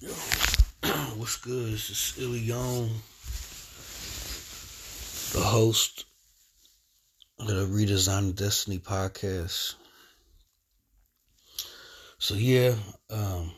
[0.00, 0.10] Yo,
[1.16, 1.72] what's good?
[1.72, 2.88] This is Ilion,
[5.32, 6.04] the host
[7.40, 9.74] of the Redesign Destiny podcast.
[12.18, 12.74] So yeah,
[13.10, 13.50] um,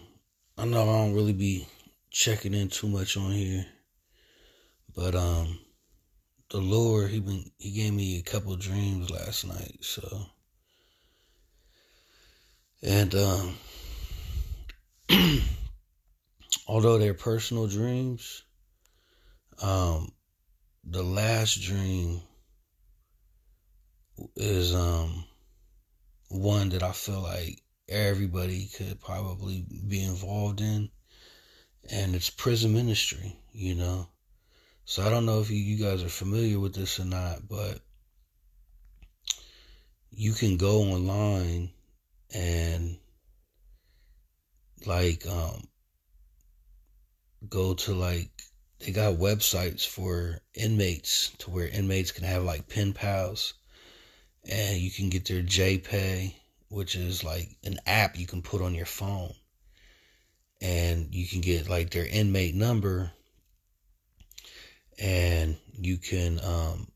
[0.57, 1.69] I know I don't really be
[2.11, 3.67] checking in too much on here,
[4.97, 5.59] but um,
[6.49, 10.25] the Lord he been he gave me a couple dreams last night, so
[12.83, 13.59] and um.
[16.71, 18.45] although they're personal dreams,
[19.61, 20.13] um,
[20.85, 22.21] the last dream
[24.37, 25.25] is um
[26.29, 30.91] one that I feel like everybody could probably be involved in,
[31.91, 33.37] and it's prison ministry.
[33.51, 34.07] You know,
[34.85, 37.81] so I don't know if you, guys are familiar with this or not, but
[40.13, 41.71] you can go online
[42.33, 42.97] and
[44.87, 45.67] like um
[47.49, 48.31] go to like
[48.81, 53.55] they got websites for inmates to where inmates can have like pen pals
[54.49, 56.35] and you can get their JPay,
[56.69, 59.33] which is like an app you can put on your phone.
[60.63, 63.13] And you can get like their inmate number
[64.99, 66.89] and you can um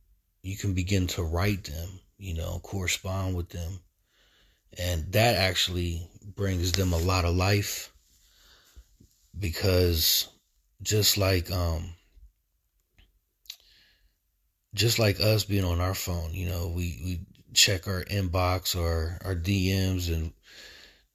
[0.42, 3.80] you can begin to write them, you know, correspond with them.
[4.78, 7.90] And that actually brings them a lot of life
[9.38, 10.28] because
[10.84, 11.94] just like um
[14.74, 17.20] just like us being on our phone, you know, we we
[17.54, 20.32] check our inbox or our DMs and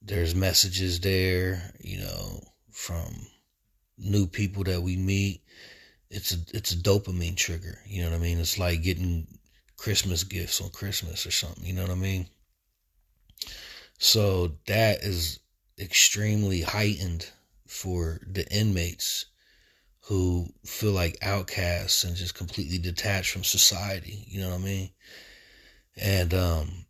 [0.01, 3.27] there's messages there, you know, from
[3.97, 5.43] new people that we meet.
[6.09, 8.39] It's a it's a dopamine trigger, you know what I mean?
[8.39, 9.27] It's like getting
[9.77, 12.27] Christmas gifts on Christmas or something, you know what I mean?
[13.99, 15.39] So that is
[15.77, 17.29] extremely heightened
[17.67, 19.25] for the inmates
[20.01, 24.25] who feel like outcasts and just completely detached from society.
[24.27, 24.89] You know what I mean?
[25.97, 26.85] And um,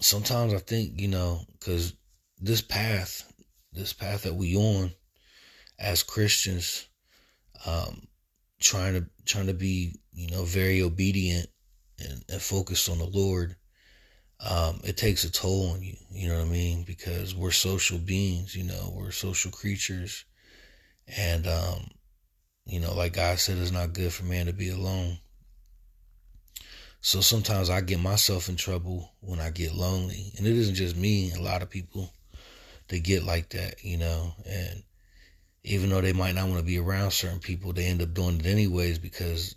[0.00, 1.94] sometimes I think, you know, because
[2.38, 3.32] this path,
[3.72, 4.92] this path that we on
[5.78, 6.88] as Christians,
[7.64, 8.06] um,
[8.60, 11.48] trying to trying to be, you know, very obedient
[12.00, 13.56] and, and focused on the Lord,
[14.40, 15.96] um, it takes a toll on you.
[16.10, 16.82] You know what I mean?
[16.82, 18.54] Because we're social beings.
[18.54, 20.24] You know, we're social creatures
[21.08, 21.90] and, um,
[22.64, 25.18] you know, like God said, it's not good for man to be alone.
[27.00, 30.32] So sometimes I get myself in trouble when I get lonely.
[30.36, 32.10] And it isn't just me, a lot of people,
[32.88, 34.32] they get like that, you know.
[34.44, 34.82] And
[35.62, 38.40] even though they might not want to be around certain people, they end up doing
[38.40, 39.54] it anyways because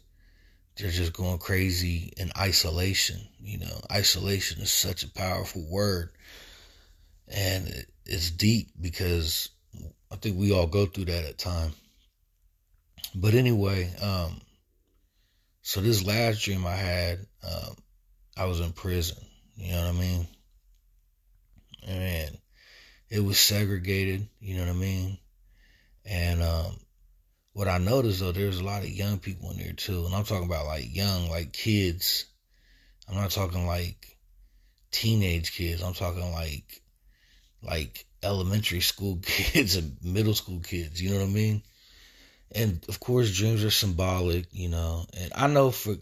[0.77, 3.19] they're just going crazy in isolation.
[3.39, 6.11] You know, isolation is such a powerful word.
[7.27, 9.49] And it's deep because
[10.11, 11.71] I think we all go through that at time.
[13.15, 14.41] But anyway, um,
[15.61, 17.75] so this last dream I had, um,
[18.37, 19.17] I was in prison.
[19.55, 20.27] You know what I mean?
[21.87, 22.37] And
[23.09, 24.27] it was segregated.
[24.39, 25.17] You know what I mean?
[26.05, 26.79] And um,
[27.53, 30.23] what I noticed though, there's a lot of young people in there too, and I'm
[30.23, 32.25] talking about like young, like kids.
[33.07, 34.17] I'm not talking like
[34.91, 35.83] teenage kids.
[35.83, 36.81] I'm talking like
[37.61, 41.01] like elementary school kids and middle school kids.
[41.01, 41.63] You know what I mean?
[42.51, 45.05] And of course, dreams are symbolic, you know.
[45.19, 45.95] And I know for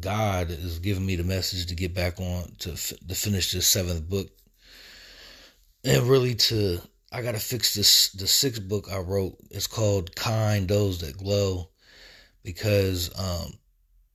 [0.00, 4.08] God is giving me the message to get back on to to finish this seventh
[4.08, 4.28] book,
[5.84, 6.80] and really to
[7.12, 9.36] I gotta fix this the sixth book I wrote.
[9.50, 11.70] It's called "Kind Those That Glow,"
[12.42, 13.52] because um,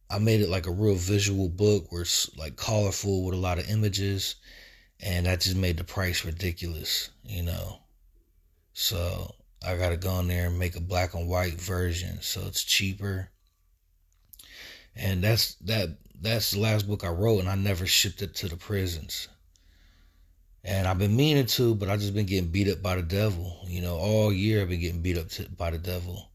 [0.09, 3.59] I made it like a real visual book where it's like colorful with a lot
[3.59, 4.35] of images
[5.01, 7.79] and that just made the price ridiculous, you know.
[8.73, 9.34] So
[9.66, 13.29] I gotta go in there and make a black and white version, so it's cheaper.
[14.95, 15.97] And that's that.
[16.22, 19.28] That's the last book I wrote, and I never shipped it to the prisons.
[20.63, 23.57] And I've been meaning to, but I've just been getting beat up by the devil.
[23.66, 26.29] You know, all year I've been getting beat up to, by the devil.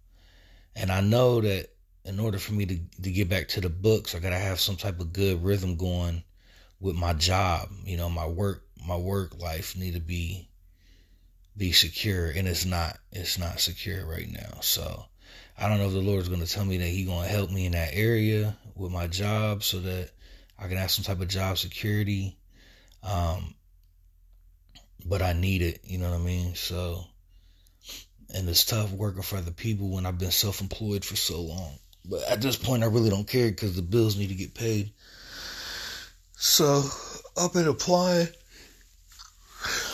[0.75, 1.69] And I know that
[2.05, 4.75] in order for me to, to get back to the books, I gotta have some
[4.75, 6.25] type of good rhythm going
[6.81, 7.69] with my job.
[7.85, 10.49] You know, my work, my work life need to be
[11.57, 12.99] be secure, and it's not.
[13.13, 14.61] It's not secure right now.
[14.61, 15.05] So
[15.59, 17.51] I don't know if the Lord's going to tell me that He going to help
[17.51, 20.11] me in that area with my job, so that
[20.59, 22.37] I can have some type of job security.
[23.03, 23.55] Um,
[25.05, 25.81] but I need it.
[25.85, 26.55] You know what I mean?
[26.55, 27.05] So.
[28.35, 31.79] And it's tough working for other people when I've been self employed for so long.
[32.05, 34.93] But at this point, I really don't care because the bills need to get paid.
[36.39, 36.85] So
[37.35, 38.29] I've been applying.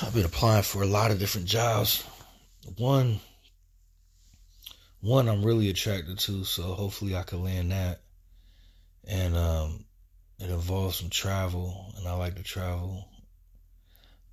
[0.02, 2.02] I've been applying for a lot of different jobs,
[2.76, 3.20] one
[5.00, 8.00] one I'm really attracted to, so hopefully I can land that.
[9.06, 9.84] And um
[10.40, 13.08] it involves some travel and I like to travel.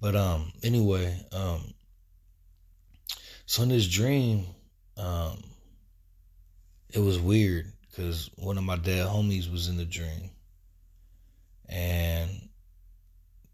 [0.01, 1.75] But um anyway, um
[3.45, 4.47] so in this dream,
[4.97, 5.43] um
[6.91, 10.31] it was weird because one of my dad homies was in the dream.
[11.69, 12.49] And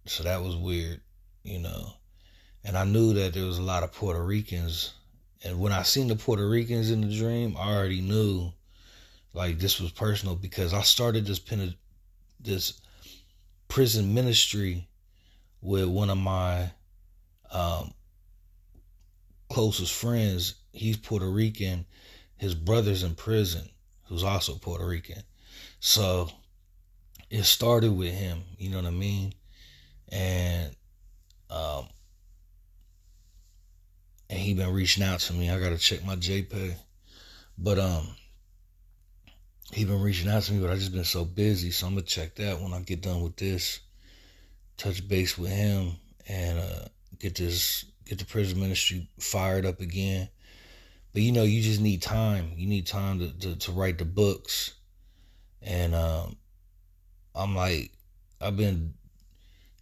[0.06, 1.02] so that was weird,
[1.44, 1.94] you know.
[2.64, 4.94] And I knew that there was a lot of Puerto Ricans.
[5.44, 8.52] And when I seen the Puerto Ricans in the dream, I already knew
[9.34, 11.76] like this was personal because I started this pen
[12.40, 12.80] this
[13.68, 14.88] prison ministry
[15.62, 16.72] with one of my
[17.52, 17.94] um,
[19.50, 20.56] closest friends.
[20.72, 21.86] He's Puerto Rican.
[22.38, 23.70] His brother's in prison,
[24.06, 25.24] who's also Puerto Rican.
[25.80, 26.30] So
[27.30, 29.34] it started with him, you know what I mean?
[30.10, 30.76] And
[31.50, 31.88] um
[34.30, 35.50] and he been reaching out to me.
[35.50, 36.76] I gotta check my JPay.
[37.58, 38.08] But um
[39.72, 41.72] he been reaching out to me, but I just been so busy.
[41.72, 43.80] So I'm gonna check that when I get done with this.
[44.78, 45.94] Touch base with him
[46.28, 46.86] and uh
[47.20, 50.30] get this get the prison ministry fired up again.
[51.14, 52.52] But you know, you just need time.
[52.56, 54.74] You need time to, to, to write the books.
[55.62, 56.38] And um
[57.36, 57.92] I'm like
[58.42, 58.94] I've been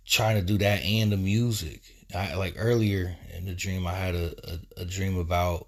[0.06, 1.82] trying to do that and the music.
[2.16, 4.34] I like earlier in the dream I had a,
[4.78, 5.68] a, a dream about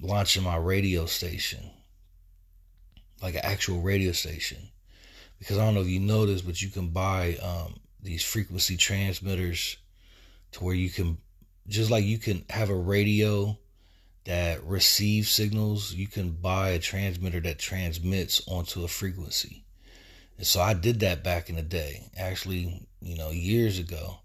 [0.00, 1.70] launching my radio station.
[3.22, 4.58] Like an actual radio station.
[5.38, 8.76] Because I don't know if you know this, but you can buy um, these frequency
[8.76, 9.76] transmitters
[10.52, 11.18] to where you can
[11.68, 13.56] just like you can have a radio
[14.24, 19.64] that receives signals, you can buy a transmitter that transmits onto a frequency.
[20.40, 24.20] And so I did that back in the day, actually, you know, years ago.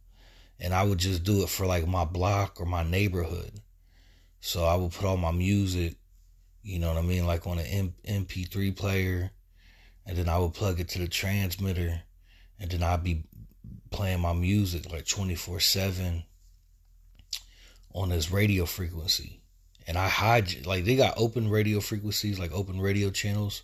[0.61, 3.51] And I would just do it for like my block or my neighborhood.
[4.39, 5.95] So I would put all my music,
[6.63, 9.31] you know what I mean, like on an MP3 player.
[10.05, 12.03] And then I would plug it to the transmitter.
[12.61, 13.25] And then I'd be
[13.91, 16.23] playing my music like 24 7
[17.93, 19.41] on this radio frequency.
[19.85, 23.63] And I hijack, like, they got open radio frequencies, like open radio channels,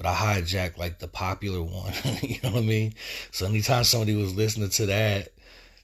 [0.00, 1.92] but I hijacked like the popular one.
[2.22, 2.94] you know what I mean?
[3.32, 5.28] So anytime somebody was listening to that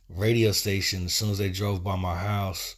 [0.09, 2.77] radio station, as soon as they drove by my house,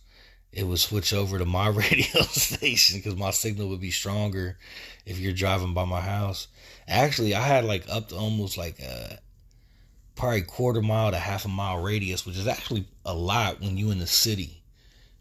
[0.53, 4.59] it would switch over to my radio station because my signal would be stronger
[5.07, 6.49] if you're driving by my house.
[6.89, 9.21] Actually, I had like up to almost like a
[10.17, 13.93] probably quarter mile to half a mile radius, which is actually a lot when you
[13.93, 14.61] in the city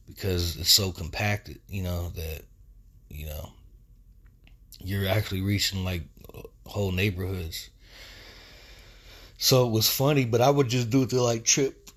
[0.07, 2.41] because it's so compacted, you know, that,
[3.07, 3.51] you know,
[4.79, 6.03] you're actually reaching like
[6.65, 7.69] whole neighborhoods.
[9.37, 11.89] So it was funny, but I would just do it to like trip,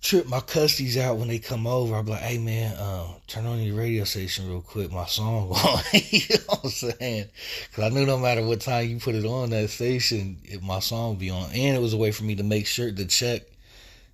[0.00, 1.94] trip my custies out when they come over.
[1.94, 4.90] I'd be like, hey man, uh, turn on your radio station real quick.
[4.90, 5.82] My song on.
[5.92, 7.28] you know what I'm saying?
[7.74, 10.80] Cause I knew no matter what time you put it on that station, it, my
[10.80, 11.50] song would be on.
[11.52, 13.42] And it was a way for me to make sure to check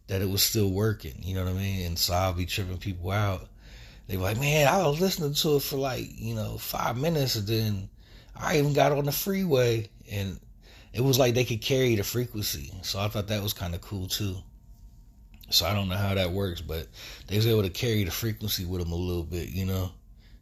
[0.08, 1.14] that it was still working.
[1.22, 1.86] You know what I mean?
[1.86, 3.48] And so I'll be tripping people out.
[4.12, 7.34] They were like, man, I was listening to it for like, you know, five minutes
[7.34, 7.88] and then
[8.36, 10.38] I even got on the freeway and
[10.92, 12.74] it was like they could carry the frequency.
[12.82, 14.36] So I thought that was kind of cool too.
[15.48, 16.88] So I don't know how that works, but
[17.26, 19.92] they was able to carry the frequency with them a little bit, you know.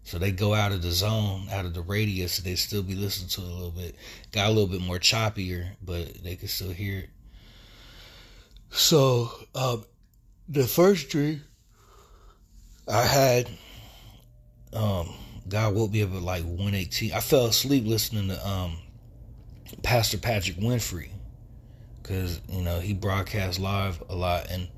[0.03, 3.29] So they go out of the zone, out of the radius, they still be listening
[3.29, 3.95] to it a little bit.
[4.33, 7.11] Got a little bit more choppier, but they could still hear it.
[8.71, 9.85] So, um,
[10.49, 11.45] the first dream
[12.89, 13.49] I had,
[14.73, 15.13] um,
[15.49, 17.13] God woke me up at like 118.
[17.13, 18.77] I fell asleep listening to, um,
[19.83, 21.11] Pastor Patrick Winfrey.
[22.03, 24.69] Cause, you know, he broadcasts live a lot and,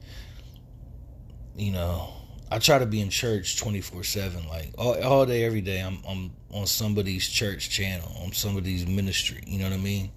[1.56, 2.12] you know,
[2.50, 5.80] I try to be in church 24 seven, like all, all day, every day.
[5.80, 9.42] I'm, I'm on somebody's church channel, on somebody's ministry.
[9.47, 10.11] You know what I mean?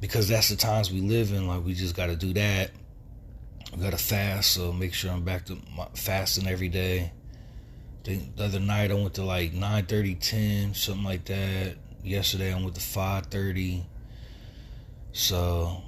[0.00, 1.46] because that's the times we live in.
[1.46, 2.70] Like we just got to do that.
[3.74, 5.58] We got to fast, so make sure I'm back to
[5.94, 7.12] fasting every day.
[8.04, 11.76] The, the other night I went to like 9 30, 10, something like that.
[12.02, 13.84] Yesterday I went to 5 30.
[15.12, 15.82] So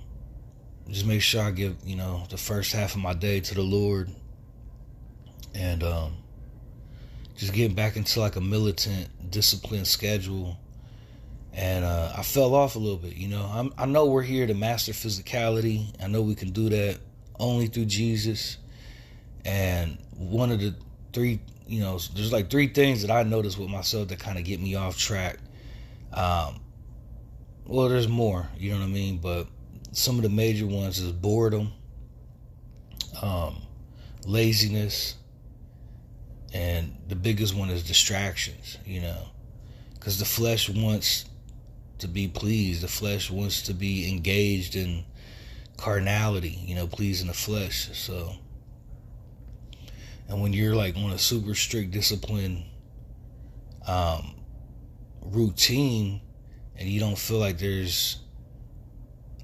[0.88, 3.62] just make sure I give, you know, the first half of my day to the
[3.62, 4.10] Lord.
[5.54, 6.16] And um
[7.36, 10.58] just getting back into like a militant, disciplined schedule
[11.52, 13.16] and uh, I fell off a little bit.
[13.16, 15.86] You know, I'm, i know we're here to master physicality.
[16.02, 16.98] I know we can do that
[17.40, 18.58] only through Jesus.
[19.44, 20.74] And one of the
[21.12, 24.44] three, you know, there's like three things that I notice with myself that kind of
[24.44, 25.38] get me off track.
[26.12, 26.60] Um,
[27.66, 29.46] well, there's more, you know what I mean, but
[29.92, 31.72] some of the major ones is boredom,
[33.22, 33.62] um,
[34.26, 35.16] laziness,
[36.52, 39.28] And the biggest one is distractions, you know,
[39.94, 41.24] because the flesh wants
[41.98, 42.82] to be pleased.
[42.82, 45.04] The flesh wants to be engaged in
[45.80, 47.88] carnality, you know, pleasing the flesh.
[47.92, 48.32] So,
[50.28, 52.64] and when you're like on a super strict discipline
[53.86, 54.34] um,
[55.22, 56.20] routine
[56.76, 58.18] and you don't feel like there's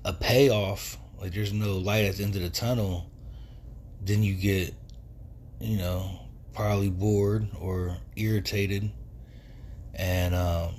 [0.05, 3.11] a payoff, like there's no light at the end of the tunnel,
[4.03, 4.75] then you get,
[5.59, 6.21] you know,
[6.53, 8.91] probably bored or irritated,
[9.95, 10.75] and um,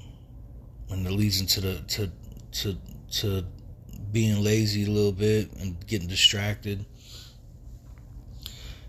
[0.89, 2.11] and it leads into the to
[2.51, 2.77] to
[3.11, 3.45] to
[4.11, 6.85] being lazy a little bit and getting distracted.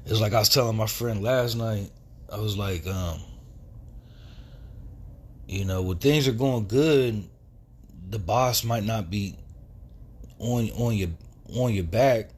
[0.06, 1.90] It's like I was telling my friend last night.
[2.32, 3.20] I was like, um,
[5.46, 7.28] you know, when things are going good,
[8.10, 9.36] the boss might not be
[10.38, 11.10] on on your
[11.54, 12.30] on your back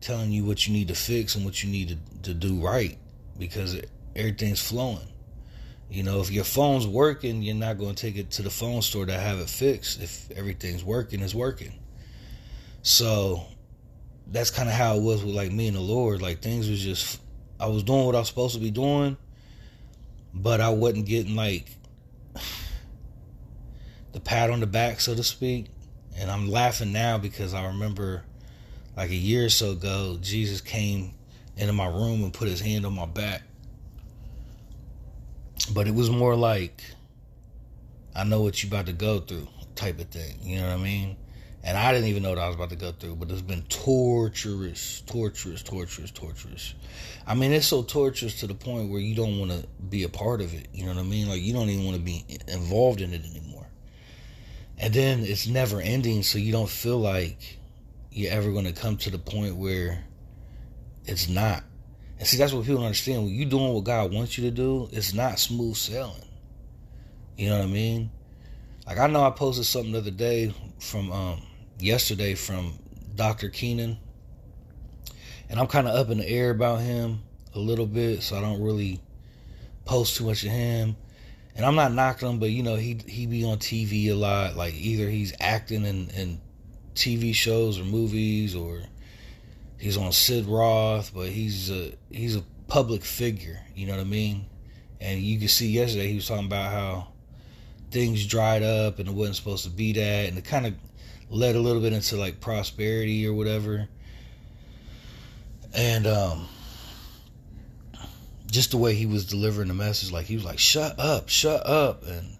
[0.00, 2.98] telling you what you need to fix and what you need to, to do right
[3.38, 3.80] because
[4.14, 5.08] everything's flowing.
[5.90, 8.82] You know, if your phone's working, you're not going to take it to the phone
[8.82, 10.02] store to have it fixed.
[10.02, 11.72] If everything's working, it's working.
[12.84, 13.46] So
[14.26, 16.20] that's kind of how it was with like me and the Lord.
[16.20, 17.18] Like things was just,
[17.58, 19.16] I was doing what I was supposed to be doing,
[20.34, 21.66] but I wasn't getting like
[24.12, 25.68] the pat on the back, so to speak.
[26.18, 28.22] And I'm laughing now because I remember
[28.98, 31.14] like a year or so ago, Jesus came
[31.56, 33.42] into my room and put his hand on my back.
[35.72, 36.84] But it was more like,
[38.14, 40.36] I know what you're about to go through type of thing.
[40.42, 41.16] You know what I mean?
[41.66, 43.62] And I didn't even know what I was about to go through, but it's been
[43.62, 46.74] torturous, torturous, torturous, torturous.
[47.26, 50.10] I mean, it's so torturous to the point where you don't want to be a
[50.10, 50.68] part of it.
[50.74, 51.26] You know what I mean?
[51.26, 53.66] Like, you don't even want to be involved in it anymore.
[54.76, 57.58] And then it's never ending, so you don't feel like
[58.10, 60.04] you're ever going to come to the point where
[61.06, 61.64] it's not.
[62.18, 63.24] And see, that's what people don't understand.
[63.24, 66.24] When you're doing what God wants you to do, it's not smooth sailing.
[67.38, 68.10] You know what I mean?
[68.86, 71.42] Like I know I posted something the other day from um,
[71.78, 72.78] yesterday from
[73.14, 73.48] Dr.
[73.48, 73.98] Keenan.
[75.48, 77.22] And I'm kind of up in the air about him
[77.54, 79.00] a little bit, so I don't really
[79.84, 80.96] post too much of him.
[81.56, 84.56] And I'm not knocking him, but you know, he he be on TV a lot.
[84.56, 86.40] Like either he's acting in, in
[86.94, 88.80] TV shows or movies or
[89.78, 94.04] he's on Sid Roth, but he's a he's a public figure, you know what I
[94.04, 94.46] mean?
[95.00, 97.08] And you can see yesterday he was talking about how
[97.90, 100.74] things dried up and it wasn't supposed to be that and it kind of
[101.30, 103.88] led a little bit into like prosperity or whatever.
[105.74, 106.48] And um
[108.54, 111.66] just the way he was delivering the message, like he was like, "Shut up, shut
[111.66, 112.36] up," and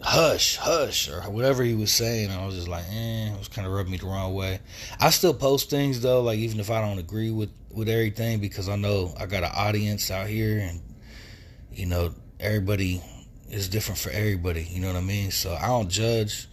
[0.00, 2.30] "Hush, hush," or whatever he was saying.
[2.30, 4.60] I was just like, "eh," it was kind of rubbing me the wrong way.
[4.98, 8.68] I still post things though, like even if I don't agree with with everything, because
[8.68, 10.80] I know I got an audience out here, and
[11.70, 13.02] you know everybody
[13.50, 14.62] is different for everybody.
[14.62, 15.32] You know what I mean?
[15.32, 16.48] So I don't judge.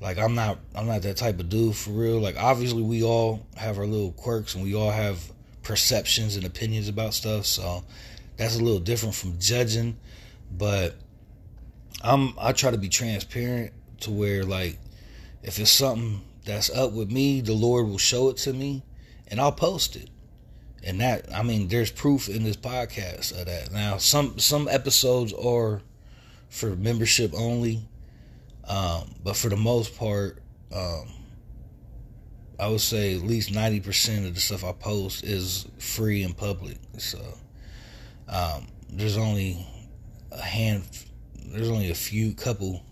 [0.00, 2.20] Like I'm not I'm not that type of dude for real.
[2.20, 5.20] Like obviously we all have our little quirks and we all have
[5.62, 7.46] perceptions and opinions about stuff.
[7.46, 7.84] So
[8.36, 9.96] that's a little different from judging,
[10.50, 10.96] but
[12.02, 14.78] I'm I try to be transparent to where like
[15.42, 18.82] if it's something that's up with me, the Lord will show it to me
[19.28, 20.10] and I'll post it.
[20.82, 23.72] And that I mean there's proof in this podcast of that.
[23.72, 25.80] Now some some episodes are
[26.48, 27.88] for membership only.
[28.66, 30.42] Um, but for the most part,
[30.74, 31.08] um,
[32.58, 36.78] I would say at least 90% of the stuff I post is free and public.
[36.98, 37.18] So,
[38.28, 39.66] um, there's only
[40.30, 40.84] a hand,
[41.46, 42.82] there's only a few couple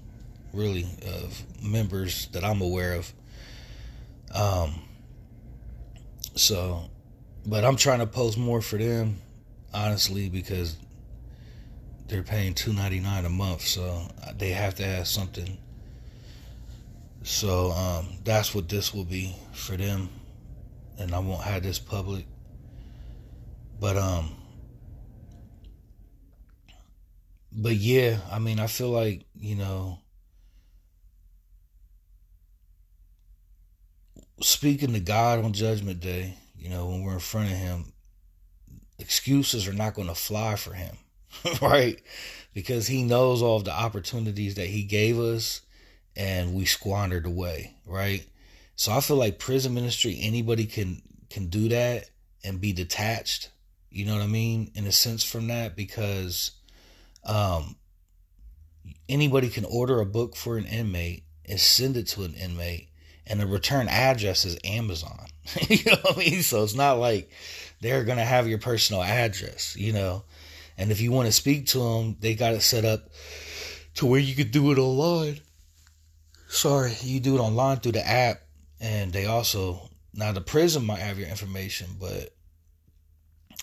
[0.53, 3.13] really of members that I'm aware of.
[4.35, 4.83] Um,
[6.35, 6.91] so,
[7.47, 9.17] but I'm trying to post more for them,
[9.73, 10.77] honestly, because
[12.09, 14.03] they're paying two ninety nine a month, so
[14.37, 15.59] they have to have something.
[17.23, 20.09] So um, that's what this will be for them,
[20.99, 22.27] and I won't have this public.
[23.81, 24.35] But um,
[27.53, 29.99] but yeah, I mean, I feel like you know,
[34.41, 37.93] speaking to God on Judgment Day, you know, when we're in front of Him,
[38.99, 40.97] excuses are not going to fly for Him.
[41.63, 42.01] right?
[42.55, 45.63] Because he knows all of the opportunities that he gave us
[46.17, 48.25] and we squandered away, right?
[48.77, 52.11] So I feel like prison ministry, anybody can can do that
[52.45, 53.49] and be detached,
[53.91, 56.53] you know what I mean, in a sense from that, because
[57.25, 57.77] um
[59.09, 62.89] anybody can order a book for an inmate and send it to an inmate
[63.27, 65.27] and the return address is Amazon.
[65.69, 66.43] you know what I mean?
[66.43, 67.31] So it's not like
[67.81, 70.25] they're gonna have your personal address, you know.
[70.79, 73.09] And if you want to speak to them, they got it set up
[73.95, 75.41] to where you could do it online.
[76.49, 78.43] Sorry, you do it online through the app,
[78.81, 82.35] and they also now the prison might have your information, but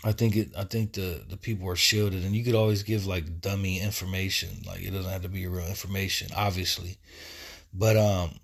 [0.03, 0.51] I think it.
[0.57, 4.49] I think the the people are shielded, and you could always give like dummy information.
[4.65, 6.97] Like it doesn't have to be real information, obviously.
[7.73, 8.39] But um,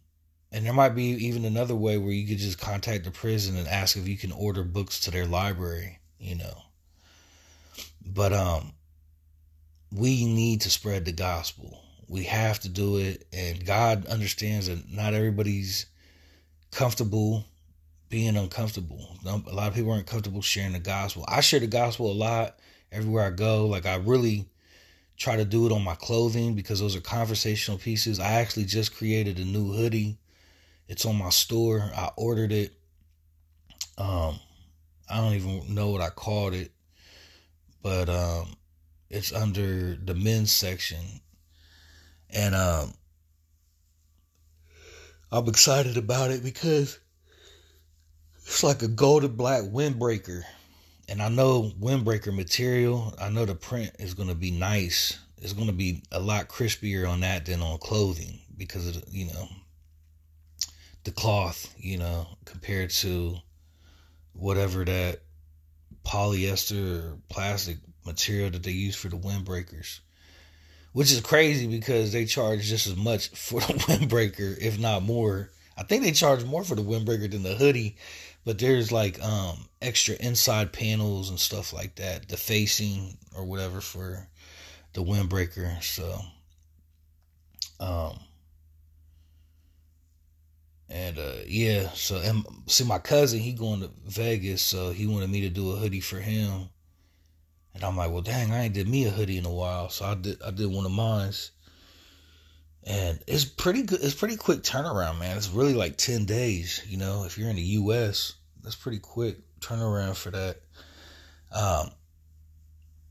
[0.52, 3.68] and there might be even another way where you could just contact the prison and
[3.68, 6.00] ask if you can order books to their library.
[6.20, 6.65] You know.
[8.06, 8.74] But um,
[9.92, 11.82] we need to spread the gospel.
[12.08, 15.88] We have to do it, and God understands that not everybody's
[16.72, 17.46] comfortable
[18.10, 19.18] being uncomfortable.
[19.26, 21.26] A lot of people aren't comfortable sharing the gospel.
[21.28, 22.60] I share the gospel a lot
[22.92, 23.66] everywhere I go.
[23.66, 24.46] Like I really
[25.18, 28.20] try to do it on my clothing because those are conversational pieces.
[28.20, 30.18] I actually just created a new hoodie.
[30.88, 31.90] It's on my store.
[31.96, 32.74] I ordered it.
[33.98, 34.40] Um
[35.10, 36.72] I don't even know what I called it.
[37.86, 38.56] But um
[39.12, 41.22] it's under the men's section.
[42.32, 42.96] And um
[45.32, 46.98] I'm excited about it because
[48.38, 50.42] it's like a golden black windbreaker.
[51.08, 53.14] And I know windbreaker material.
[53.22, 55.20] I know the print is going to be nice.
[55.38, 59.28] It's going to be a lot crispier on that than on clothing because of, you
[59.28, 59.48] know,
[61.04, 63.36] the cloth, you know, compared to
[64.34, 65.22] whatever that
[66.06, 70.00] polyester or plastic material that they use for the windbreakers.
[70.94, 75.50] Which is crazy because they charge just as much for the windbreaker, if not more.
[75.78, 77.98] I think they charge more for the windbreaker than the hoodie
[78.46, 83.82] but there's like um extra inside panels and stuff like that the facing or whatever
[83.82, 84.28] for
[84.94, 86.22] the windbreaker so
[87.80, 88.18] um
[90.90, 95.30] and uh yeah so and see my cousin he going to vegas so he wanted
[95.30, 96.70] me to do a hoodie for him
[97.74, 100.06] and i'm like well dang i ain't did me a hoodie in a while so
[100.06, 101.32] i did i did one of mine.
[102.84, 104.00] and it's pretty good.
[104.04, 105.38] It's pretty quick turnaround, man.
[105.38, 106.84] It's really like ten days.
[106.88, 108.34] You know, if you're in the U.S.,
[108.64, 110.58] that's pretty quick turnaround for that.
[111.52, 111.90] Um,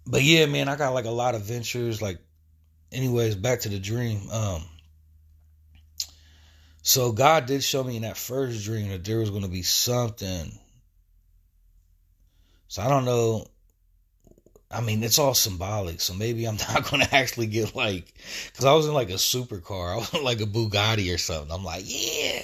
[0.07, 2.01] but yeah, man, I got like a lot of ventures.
[2.01, 2.18] Like,
[2.92, 4.31] anyways, back to the dream.
[4.31, 4.62] Um,
[6.85, 9.62] so God did show me in that first dream that there was going to be
[9.62, 10.57] something.
[12.68, 13.49] So I don't know
[14.75, 16.01] I mean, it's all symbolic.
[16.01, 18.12] So maybe I'm not going to actually get like,
[18.47, 19.92] because I was in like a supercar.
[19.94, 21.53] I was in like a Bugatti or something.
[21.53, 22.42] I'm like, yeah.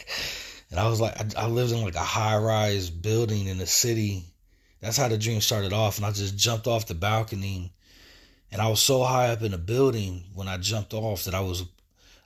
[0.70, 3.66] And I was like, I, I lived in like a high rise building in the
[3.66, 4.24] city.
[4.81, 5.96] That's how the dream started off.
[5.96, 7.72] And I just jumped off the balcony.
[8.53, 11.40] And I was so high up in the building when I jumped off that I
[11.40, 11.64] was,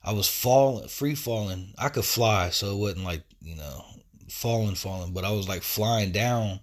[0.05, 1.73] I was falling, free falling.
[1.79, 2.51] I could fly.
[2.51, 3.85] So it wasn't like, you know,
[4.29, 6.61] falling, falling, but I was like flying down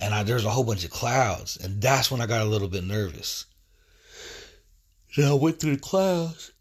[0.00, 2.68] and I, there's a whole bunch of clouds, and that's when I got a little
[2.68, 3.44] bit nervous.
[5.16, 6.52] Then I went through the clouds,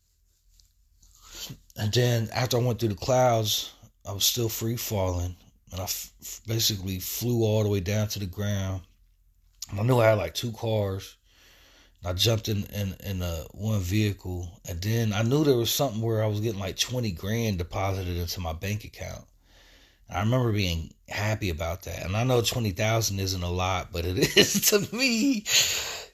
[1.78, 3.72] and then after I went through the clouds,
[4.06, 5.38] I was still free falling,
[5.72, 8.82] and I f- basically flew all the way down to the ground.
[9.70, 11.16] And I knew I had like two cars.
[12.06, 16.02] I jumped in in in a one vehicle, and then I knew there was something
[16.02, 19.26] where I was getting like twenty grand deposited into my bank account.
[20.12, 22.04] I remember being happy about that.
[22.04, 25.44] And I know 20,000 isn't a lot, but it is to me.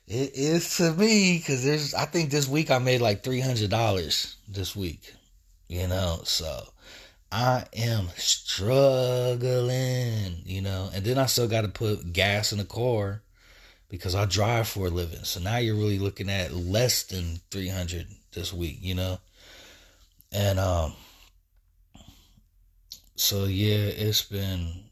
[0.06, 4.76] It is to me because there's, I think this week I made like $300 this
[4.76, 5.14] week,
[5.68, 6.62] you know, so
[7.32, 9.42] I am struggling,
[10.44, 13.22] you know, and then I still got to put gas in the car
[13.88, 15.24] because I drive for a living.
[15.24, 19.18] So now you're really looking at less than 300 this week, you know,
[20.32, 20.94] and, um,
[23.16, 24.84] so yeah, it's been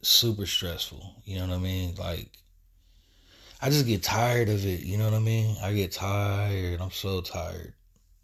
[0.00, 1.14] super stressful.
[1.24, 1.94] You know what I mean?
[1.96, 2.30] Like
[3.60, 5.56] I just get tired of it, you know what I mean?
[5.62, 6.80] I get tired.
[6.80, 7.74] I'm so tired.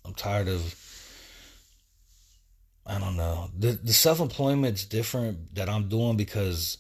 [0.05, 0.79] I'm tired of
[2.85, 3.51] I don't know.
[3.59, 6.79] The the self-employment's different that I'm doing because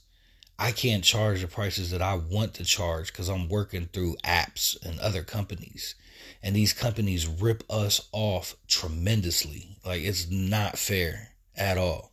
[0.58, 4.76] I can't charge the prices that I want to charge cuz I'm working through apps
[4.84, 5.94] and other companies.
[6.42, 9.78] And these companies rip us off tremendously.
[9.84, 12.12] Like it's not fair at all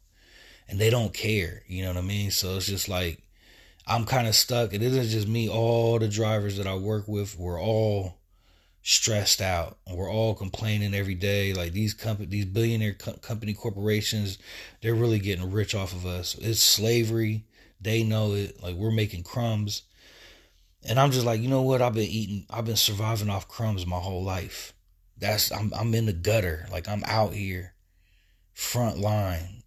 [0.70, 1.64] and they don't care.
[1.68, 2.32] You know what I mean?
[2.32, 3.24] So it's just like
[3.88, 4.74] I'm kind of stuck.
[4.74, 5.50] It isn't just me.
[5.50, 8.20] All the drivers that I work with, we're all
[8.84, 9.80] stressed out.
[9.92, 11.54] We're all complaining every day.
[11.54, 14.38] Like these company, these billionaire co- company corporations,
[14.82, 16.36] they're really getting rich off of us.
[16.36, 17.46] It's slavery.
[17.82, 18.62] They know it.
[18.62, 19.84] Like we're making crumbs.
[20.88, 21.82] And I'm just like, you know what?
[21.82, 24.74] I've been eating, I've been surviving off crumbs my whole life.
[25.18, 26.66] That's I'm I'm in the gutter.
[26.72, 27.74] Like I'm out here,
[28.54, 29.64] front line,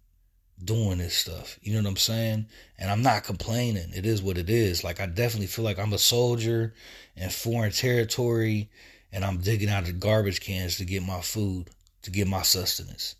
[0.63, 1.59] doing this stuff.
[1.61, 2.47] You know what I'm saying?
[2.79, 3.91] And I'm not complaining.
[3.93, 4.83] It is what it is.
[4.83, 6.73] Like I definitely feel like I'm a soldier
[7.15, 8.69] in foreign territory
[9.11, 11.69] and I'm digging out of garbage cans to get my food,
[12.01, 13.15] to get my sustenance.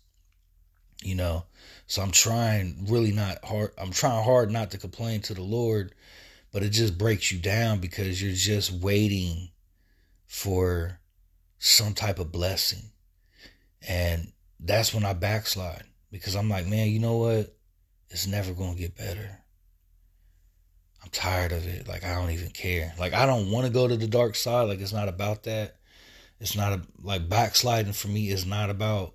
[1.04, 1.44] You know?
[1.86, 5.94] So I'm trying really not hard I'm trying hard not to complain to the Lord,
[6.52, 9.50] but it just breaks you down because you're just waiting
[10.26, 11.00] for
[11.58, 12.90] some type of blessing.
[13.86, 17.54] And that's when I backslide because I'm like, man, you know what?
[18.10, 19.40] It's never going to get better.
[21.02, 21.86] I'm tired of it.
[21.86, 22.94] Like, I don't even care.
[22.98, 24.68] Like, I don't want to go to the dark side.
[24.68, 25.76] Like, it's not about that.
[26.40, 29.14] It's not a, like backsliding for me is not about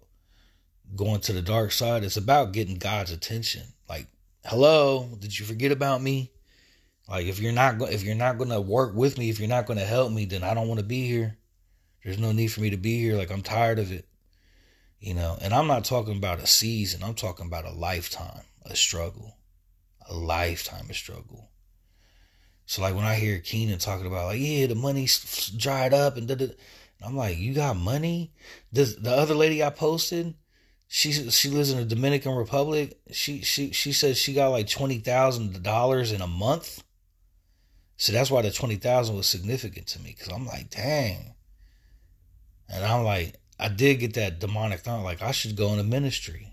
[0.95, 2.03] going to the dark side.
[2.03, 3.63] It's about getting God's attention.
[3.87, 4.07] Like,
[4.45, 6.31] hello, did you forget about me?
[7.07, 9.65] Like, if you're not if you're not going to work with me, if you're not
[9.65, 11.37] going to help me, then I don't want to be here.
[12.03, 13.17] There's no need for me to be here.
[13.17, 14.07] Like, I'm tired of it.
[14.99, 18.75] You know, and I'm not talking about a season, I'm talking about a lifetime, a
[18.75, 19.37] struggle,
[20.09, 21.49] a lifetime of struggle.
[22.65, 26.29] So, like, when I hear Keenan talking about, like, yeah, the money's dried up, and
[27.01, 28.33] I'm like, you got money?
[28.73, 30.35] Does the other lady I posted,
[30.91, 32.99] she she lives in the Dominican Republic.
[33.11, 36.83] She she she says she got like twenty thousand dollars in a month.
[37.95, 41.35] So that's why the twenty thousand was significant to me because I'm like, dang.
[42.67, 46.51] And I'm like, I did get that demonic thought, like I should go into ministry.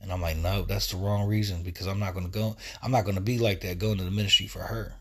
[0.00, 2.56] And I'm like, no, that's the wrong reason because I'm not to go.
[2.82, 4.94] I'm not to be like that going to the ministry for her.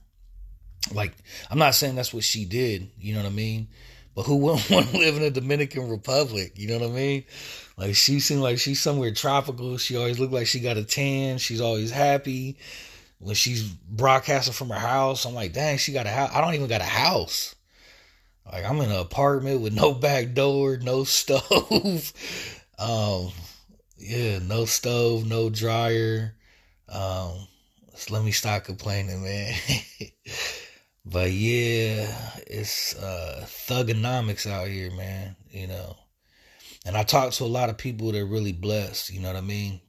[0.94, 1.14] Like,
[1.50, 2.90] I'm not saying that's what she did.
[2.98, 3.70] You know what I mean?
[4.14, 6.54] But who wouldn't want to live in the Dominican Republic?
[6.56, 7.24] You know what I mean?
[7.78, 9.78] Like, she seemed like she's somewhere tropical.
[9.78, 11.38] She always looked like she got a tan.
[11.38, 12.58] She's always happy.
[13.20, 16.32] When she's broadcasting from her house, I'm like, dang, she got a house.
[16.34, 17.56] I don't even got a house.
[18.52, 22.14] Like I'm in an apartment with no back door, no stove.
[22.78, 23.32] um,
[23.98, 26.36] yeah, no stove, no dryer.
[26.90, 27.48] Um,
[27.96, 29.54] so let me stop complaining, man.
[31.06, 32.14] but yeah,
[32.48, 35.36] it's uh thugonomics out here, man.
[35.52, 35.96] You know,
[36.86, 39.12] and I talk to a lot of people that are really blessed.
[39.12, 39.82] You know what I mean?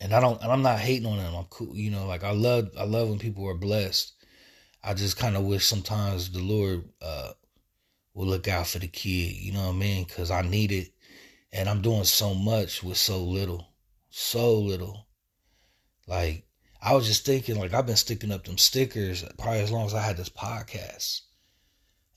[0.00, 1.34] And I don't, and I'm not hating on them.
[1.34, 1.74] I'm cool.
[1.74, 4.12] You know, like I love, I love when people are blessed.
[4.82, 7.32] I just kind of wish sometimes the Lord uh,
[8.14, 9.36] will look out for the kid.
[9.36, 10.04] You know what I mean?
[10.04, 10.92] Because I need it,
[11.52, 13.68] and I'm doing so much with so little,
[14.10, 15.06] so little.
[16.06, 16.46] Like
[16.80, 19.94] I was just thinking, like I've been sticking up them stickers probably as long as
[19.94, 21.22] I had this podcast.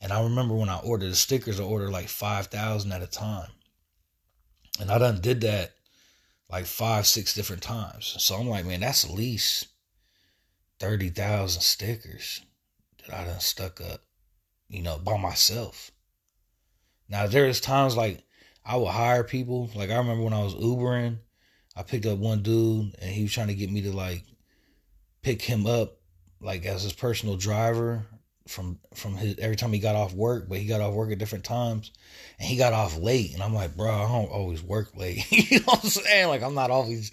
[0.00, 3.06] And I remember when I ordered the stickers, I ordered like five thousand at a
[3.06, 3.50] time,
[4.80, 5.72] and I done did that
[6.50, 8.14] like five, six different times.
[8.18, 9.68] So I'm like, man, that's at least
[10.78, 12.42] thirty thousand stickers
[13.06, 14.02] that I done stuck up
[14.72, 15.92] you know, by myself.
[17.08, 18.24] Now there's times like
[18.64, 19.70] I would hire people.
[19.76, 21.18] Like I remember when I was Ubering,
[21.76, 24.24] I picked up one dude and he was trying to get me to like
[25.20, 25.98] pick him up
[26.40, 28.06] like as his personal driver
[28.46, 31.18] from from his every time he got off work, but he got off work at
[31.18, 31.90] different times
[32.38, 35.30] and he got off late and I'm like, bro, I don't always work late.
[35.50, 36.28] you know what I'm saying?
[36.28, 37.12] Like I'm not always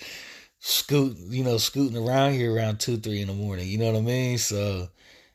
[0.60, 3.68] scoot, you know, scooting around here around two, three in the morning.
[3.68, 4.38] You know what I mean?
[4.38, 4.90] So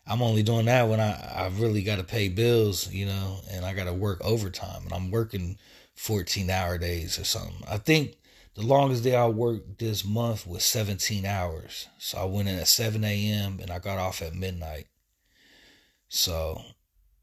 [0.07, 3.65] I'm only doing that when I I really got to pay bills, you know, and
[3.65, 5.59] I got to work overtime, and I'm working
[5.95, 7.65] 14 hour days or something.
[7.69, 8.17] I think
[8.55, 11.89] the longest day I worked this month was 17 hours.
[11.99, 13.59] So I went in at 7 a.m.
[13.61, 14.87] and I got off at midnight.
[16.17, 16.63] So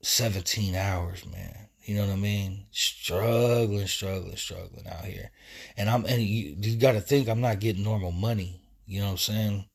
[0.02, 1.70] 17 hours, man.
[1.86, 2.66] You know what I mean?
[2.72, 5.32] Struggling, struggling, struggling out here.
[5.78, 8.60] And I'm and you, you got to think I'm not getting normal money.
[8.86, 9.66] You know what I'm saying?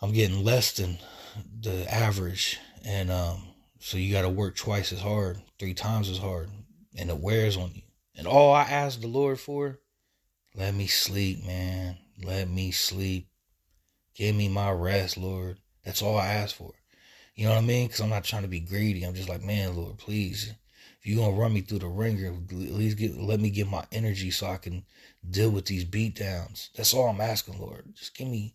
[0.00, 0.98] I'm getting less than
[1.60, 3.42] the average, and um,
[3.80, 6.50] so you got to work twice as hard, three times as hard,
[6.96, 7.82] and it wears on you.
[8.16, 9.80] And all I ask the Lord for,
[10.54, 11.98] let me sleep, man.
[12.22, 13.26] Let me sleep.
[14.14, 15.58] Give me my rest, Lord.
[15.84, 16.74] That's all I ask for.
[17.34, 17.86] You know what I mean?
[17.86, 19.04] Because I'm not trying to be greedy.
[19.04, 20.52] I'm just like, man, Lord, please,
[21.00, 23.84] if you're gonna run me through the ringer, at least get let me get my
[23.92, 24.84] energy so I can
[25.28, 26.70] deal with these beat downs.
[26.76, 27.94] That's all I'm asking, Lord.
[27.94, 28.54] Just give me,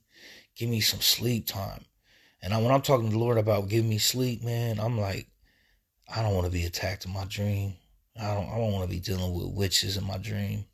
[0.56, 1.86] give me some sleep time.
[2.42, 5.28] And I, when I'm talking to the Lord about giving me sleep, man, I'm like,
[6.14, 7.74] I don't want to be attacked in my dream.
[8.20, 8.48] I don't.
[8.48, 10.66] I don't want to be dealing with witches in my dream.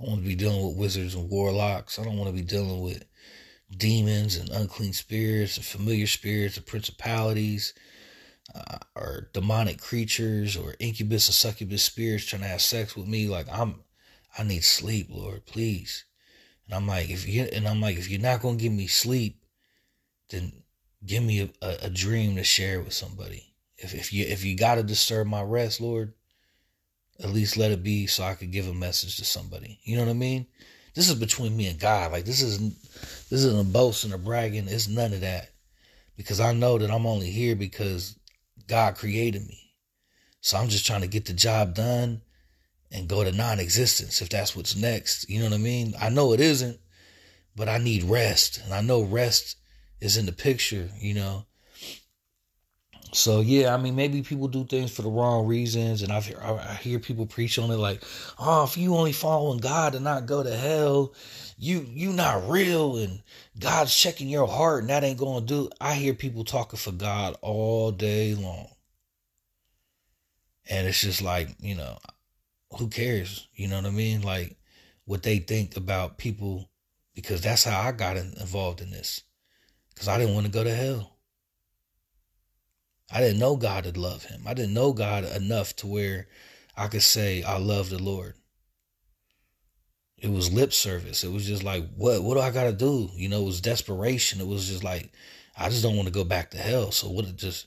[0.00, 1.98] I want to be dealing with wizards and warlocks.
[1.98, 3.04] I don't want to be dealing with
[3.76, 7.74] demons and unclean spirits and familiar spirits and principalities
[8.54, 13.28] uh, or demonic creatures or incubus and succubus spirits trying to have sex with me.
[13.28, 13.82] Like I'm,
[14.38, 16.04] I need sleep, Lord, please.
[16.66, 19.42] And I'm like, if you and I'm like, if you're not gonna give me sleep,
[20.30, 20.52] then
[21.04, 23.54] give me a, a, a dream to share with somebody.
[23.76, 26.12] If if you if you gotta disturb my rest, Lord,
[27.20, 29.80] at least let it be so I could give a message to somebody.
[29.82, 30.46] You know what I mean?
[30.94, 32.12] This is between me and God.
[32.12, 32.74] Like this isn't
[33.30, 34.68] this isn't a boasting or bragging.
[34.68, 35.50] It's none of that.
[36.16, 38.18] Because I know that I'm only here because
[38.66, 39.58] God created me.
[40.40, 42.22] So I'm just trying to get the job done
[42.90, 45.28] and go to non-existence if that's what's next.
[45.28, 45.94] You know what I mean?
[46.00, 46.78] I know it isn't,
[47.54, 48.60] but I need rest.
[48.64, 49.56] And I know rest
[50.00, 51.44] is in the picture, you know.
[53.12, 56.74] So yeah, I mean, maybe people do things for the wrong reasons, and I've I
[56.74, 58.02] hear people preach on it like,
[58.38, 61.14] "Oh, if you only following God and not go to hell,
[61.56, 63.22] you you not real, and
[63.58, 67.36] God's checking your heart, and that ain't gonna do." I hear people talking for God
[67.42, 68.68] all day long,
[70.68, 71.98] and it's just like you know,
[72.78, 73.48] who cares?
[73.54, 74.22] You know what I mean?
[74.22, 74.56] Like
[75.04, 76.70] what they think about people,
[77.14, 79.22] because that's how I got involved in this,
[79.94, 81.17] because I didn't want to go to hell.
[83.10, 84.42] I didn't know God to love him.
[84.46, 86.28] I didn't know God enough to where
[86.76, 88.34] I could say I love the Lord.
[90.18, 91.24] It was lip service.
[91.24, 93.08] It was just like, what what do I gotta do?
[93.14, 94.40] You know, it was desperation.
[94.40, 95.12] It was just like,
[95.56, 96.90] I just don't want to go back to hell.
[96.90, 97.66] So what it just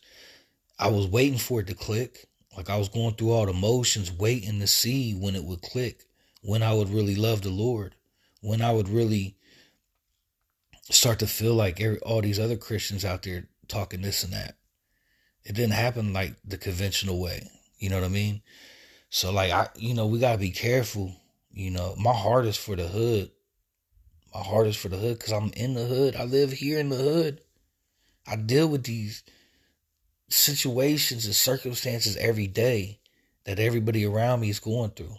[0.78, 2.28] I was waiting for it to click.
[2.56, 6.04] Like I was going through all the motions, waiting to see when it would click,
[6.42, 7.96] when I would really love the Lord,
[8.42, 9.38] when I would really
[10.90, 14.56] start to feel like every, all these other Christians out there talking this and that.
[15.44, 17.50] It didn't happen like the conventional way.
[17.80, 18.42] You know what I mean?
[19.10, 21.16] So like I you know, we gotta be careful.
[21.52, 23.32] You know, my heart is for the hood.
[24.34, 26.16] My heart is for the hood because I'm in the hood.
[26.16, 27.42] I live here in the hood.
[28.26, 29.24] I deal with these
[30.30, 33.00] situations and circumstances every day
[33.44, 35.16] that everybody around me is going through.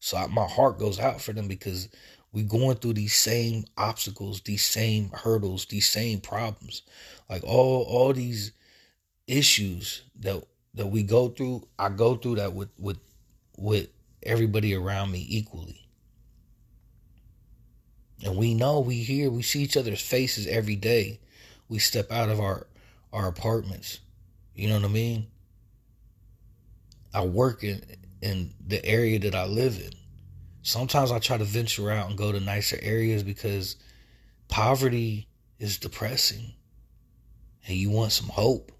[0.00, 1.88] So I, my heart goes out for them because
[2.32, 6.82] we're going through these same obstacles, these same hurdles, these same problems.
[7.30, 8.52] Like all all these
[9.26, 12.98] issues that that we go through, I go through that with with
[13.56, 13.88] with
[14.22, 15.80] everybody around me equally.
[18.24, 21.20] And we know, we hear, we see each other's faces every day.
[21.68, 22.66] We step out of our
[23.12, 24.00] our apartments.
[24.54, 25.26] You know what I mean?
[27.12, 27.82] I work in
[28.20, 29.92] in the area that I live in.
[30.62, 33.76] Sometimes I try to venture out and go to nicer areas because
[34.48, 36.54] poverty is depressing.
[37.66, 38.72] And you want some hope.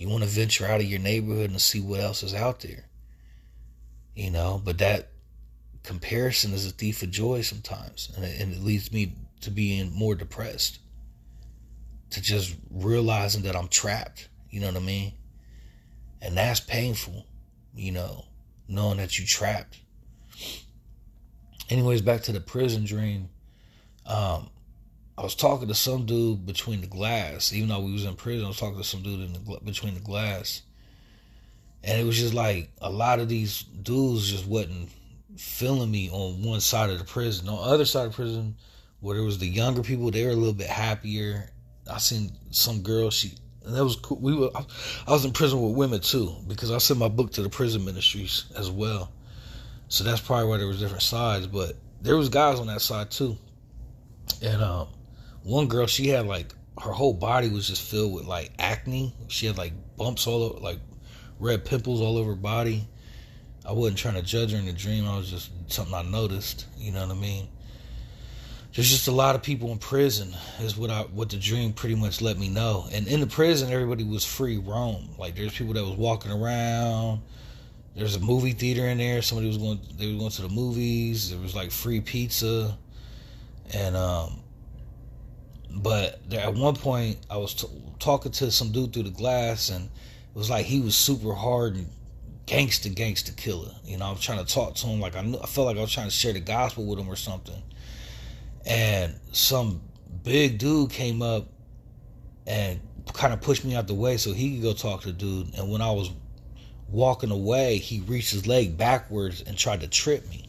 [0.00, 2.86] You want to venture out of your neighborhood and see what else is out there.
[4.14, 5.10] You know, but that
[5.82, 8.10] comparison is a thief of joy sometimes.
[8.16, 10.78] And it, and it leads me to being more depressed.
[12.12, 14.30] To just realizing that I'm trapped.
[14.48, 15.12] You know what I mean?
[16.22, 17.26] And that's painful,
[17.74, 18.24] you know,
[18.68, 19.80] knowing that you're trapped.
[21.68, 23.28] Anyways, back to the prison dream.
[24.06, 24.48] Um,
[25.20, 28.46] I was talking to some dude between the glass, even though we was in prison.
[28.46, 30.62] I was talking to some dude in the between the glass,
[31.84, 34.88] and it was just like a lot of these dudes just wasn't
[35.36, 37.50] feeling me on one side of the prison.
[37.50, 38.56] On the other side of prison,
[39.00, 41.50] where there was the younger people, they were a little bit happier.
[41.90, 43.34] I seen some girl, she
[43.66, 44.18] and that was cool.
[44.20, 44.48] We were,
[45.06, 47.84] I was in prison with women too because I sent my book to the prison
[47.84, 49.12] ministries as well.
[49.88, 53.10] So that's probably why there was different sides, but there was guys on that side
[53.10, 53.36] too,
[54.40, 54.88] and um
[55.42, 59.14] one girl, she had like her whole body was just filled with like acne.
[59.28, 60.78] She had like bumps all over, like
[61.38, 62.88] red pimples all over her body.
[63.66, 65.06] I wasn't trying to judge her in the dream.
[65.06, 66.66] I was just something I noticed.
[66.76, 67.48] You know what I mean?
[68.74, 71.96] There's just a lot of people in prison, is what I what the dream pretty
[71.96, 72.86] much let me know.
[72.92, 75.10] And in the prison, everybody was free roam.
[75.18, 77.20] Like there's people that was walking around.
[77.96, 79.22] There's a movie theater in there.
[79.22, 79.80] Somebody was going.
[79.98, 81.30] They were going to the movies.
[81.30, 82.78] There was like free pizza,
[83.74, 84.39] and um,
[85.72, 89.68] but there, at one point, I was t- talking to some dude through the glass,
[89.68, 91.88] and it was like he was super hard and
[92.46, 93.72] gangster, gangster killer.
[93.84, 95.76] You know, I was trying to talk to him like I, knew, I felt like
[95.76, 97.62] I was trying to share the gospel with him or something.
[98.66, 99.80] And some
[100.24, 101.46] big dude came up
[102.46, 102.80] and
[103.12, 105.54] kind of pushed me out the way so he could go talk to the dude.
[105.54, 106.10] And when I was
[106.88, 110.48] walking away, he reached his leg backwards and tried to trip me.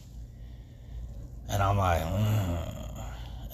[1.48, 2.81] And I'm like, mm.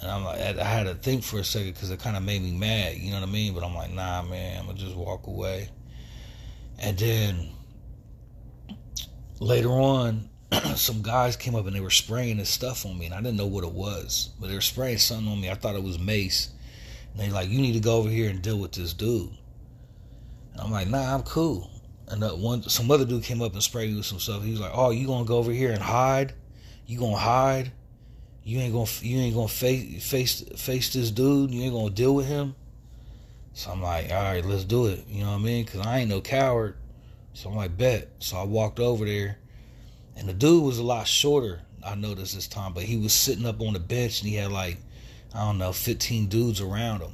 [0.01, 2.41] And I'm like, I had to think for a second because it kind of made
[2.41, 3.53] me mad, you know what I mean?
[3.53, 5.69] But I'm like, nah, man, I'm gonna just walk away.
[6.79, 7.49] And then
[9.39, 10.29] later on,
[10.75, 13.35] some guys came up and they were spraying this stuff on me, and I didn't
[13.35, 15.49] know what it was, but they were spraying something on me.
[15.49, 16.49] I thought it was mace.
[17.11, 19.31] And they like, you need to go over here and deal with this dude.
[20.53, 21.69] And I'm like, nah, I'm cool.
[22.07, 24.43] And one, some other dude came up and sprayed me with some stuff.
[24.43, 26.33] He was like, oh, you gonna go over here and hide?
[26.87, 27.71] You gonna hide?
[28.49, 31.51] You ain't gonna you ain't gonna face face face this dude.
[31.51, 32.55] You ain't gonna deal with him.
[33.53, 35.05] So I'm like, all right, let's do it.
[35.07, 35.65] You know what I mean?
[35.65, 36.75] Cause I ain't no coward.
[37.33, 38.09] So I'm like, bet.
[38.19, 39.37] So I walked over there,
[40.15, 43.45] and the dude was a lot shorter I noticed this time, but he was sitting
[43.45, 44.77] up on the bench and he had like,
[45.33, 47.13] I don't know, 15 dudes around him.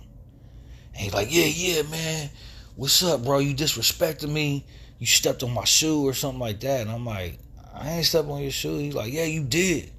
[0.93, 2.29] And he's like, yeah, yeah, man.
[2.75, 3.39] What's up, bro?
[3.39, 4.65] You disrespecting me.
[4.97, 6.81] You stepped on my shoe or something like that.
[6.81, 7.39] And I'm like,
[7.73, 8.77] I ain't stepped on your shoe.
[8.77, 9.91] He's like, yeah, you did.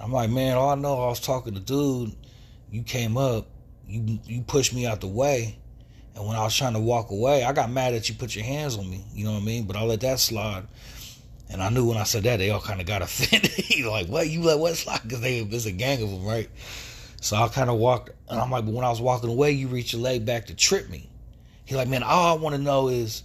[0.00, 2.14] I'm like, man, all I know, I was talking to dude.
[2.70, 3.46] You came up.
[3.86, 5.58] You you pushed me out the way.
[6.14, 8.44] And when I was trying to walk away, I got mad that you put your
[8.44, 9.04] hands on me.
[9.12, 9.64] You know what I mean?
[9.64, 10.66] But I let that slide.
[11.50, 13.52] And I knew when I said that, they all kind of got offended.
[13.86, 14.28] like, what?
[14.28, 15.00] You let what slide?
[15.02, 16.50] Because they it's a gang of them, right?
[17.20, 19.68] So I kind of walked, and I'm like, but when I was walking away, you
[19.68, 21.08] reached your leg back to trip me.
[21.64, 23.24] He like, man, all I want to know is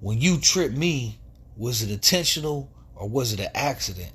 [0.00, 1.18] when you tripped me,
[1.56, 4.12] was it intentional or was it an accident?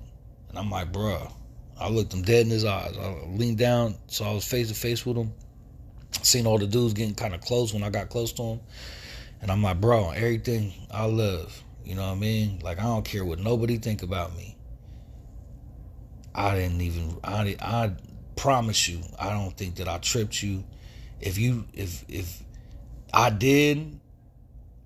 [0.56, 1.30] And I'm like, bruh.
[1.78, 2.96] I looked him dead in his eyes.
[2.98, 5.34] I leaned down, so I was face to face with him.
[6.22, 8.60] Seen all the dudes getting kind of close when I got close to him.
[9.41, 12.62] And I'm like, bro, everything I love, you know what I mean?
[12.63, 14.56] Like I don't care what nobody think about me.
[16.34, 17.91] I didn't even I I
[18.38, 20.63] promise you, I don't think that I tripped you.
[21.20, 22.41] If you if if
[23.13, 24.00] I did,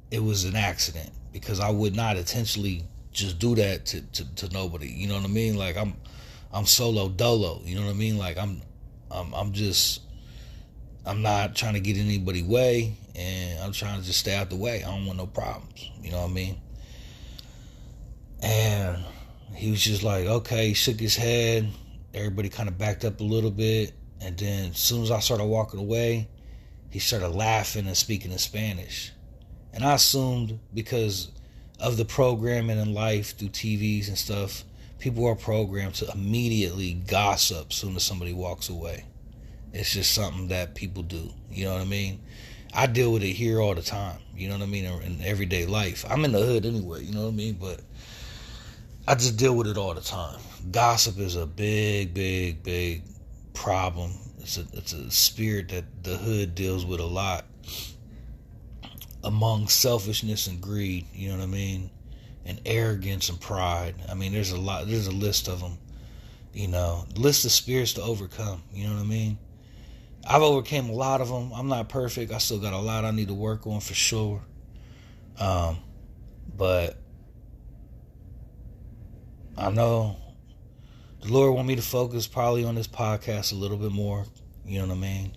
[0.09, 4.53] it was an accident because I would not intentionally just do that to, to, to
[4.53, 4.87] nobody.
[4.87, 5.57] You know what I mean?
[5.57, 5.95] Like I'm
[6.51, 7.61] I'm solo dolo.
[7.63, 8.17] You know what I mean?
[8.17, 8.61] Like I'm
[9.11, 10.01] I'm I'm just
[11.05, 14.55] I'm not trying to get anybody way and I'm trying to just stay out the
[14.55, 14.83] way.
[14.83, 15.89] I don't want no problems.
[16.01, 16.61] You know what I mean?
[18.41, 19.03] And
[19.53, 21.69] he was just like, okay, he shook his head.
[22.13, 23.93] Everybody kind of backed up a little bit.
[24.21, 26.29] And then as soon as I started walking away,
[26.89, 29.11] he started laughing and speaking in Spanish.
[29.73, 31.31] And I assumed because
[31.79, 34.63] of the programming in life through TVs and stuff,
[34.99, 39.05] people are programmed to immediately gossip soon as somebody walks away.
[39.73, 41.31] It's just something that people do.
[41.51, 42.21] You know what I mean?
[42.73, 44.19] I deal with it here all the time.
[44.35, 44.85] You know what I mean?
[44.85, 46.05] In everyday life.
[46.09, 47.03] I'm in the hood anyway.
[47.03, 47.57] You know what I mean?
[47.59, 47.81] But
[49.07, 50.39] I just deal with it all the time.
[50.71, 53.03] Gossip is a big, big, big
[53.53, 54.11] problem.
[54.39, 57.45] It's a it's a spirit that the hood deals with a lot
[59.23, 61.05] among selfishness and greed.
[61.13, 61.89] You know what I mean?
[62.45, 63.95] And arrogance and pride.
[64.09, 64.87] I mean, there's a lot.
[64.87, 65.77] There's a list of them.
[66.53, 68.63] You know, list of spirits to overcome.
[68.73, 69.37] You know what I mean?
[70.27, 71.51] I've overcame a lot of them.
[71.53, 72.31] I'm not perfect.
[72.31, 74.41] I still got a lot I need to work on for sure.
[75.39, 75.77] Um,
[76.57, 76.97] but
[79.57, 80.17] I know
[81.21, 84.25] the Lord want me to focus probably on this podcast a little bit more.
[84.65, 85.35] You know what I mean?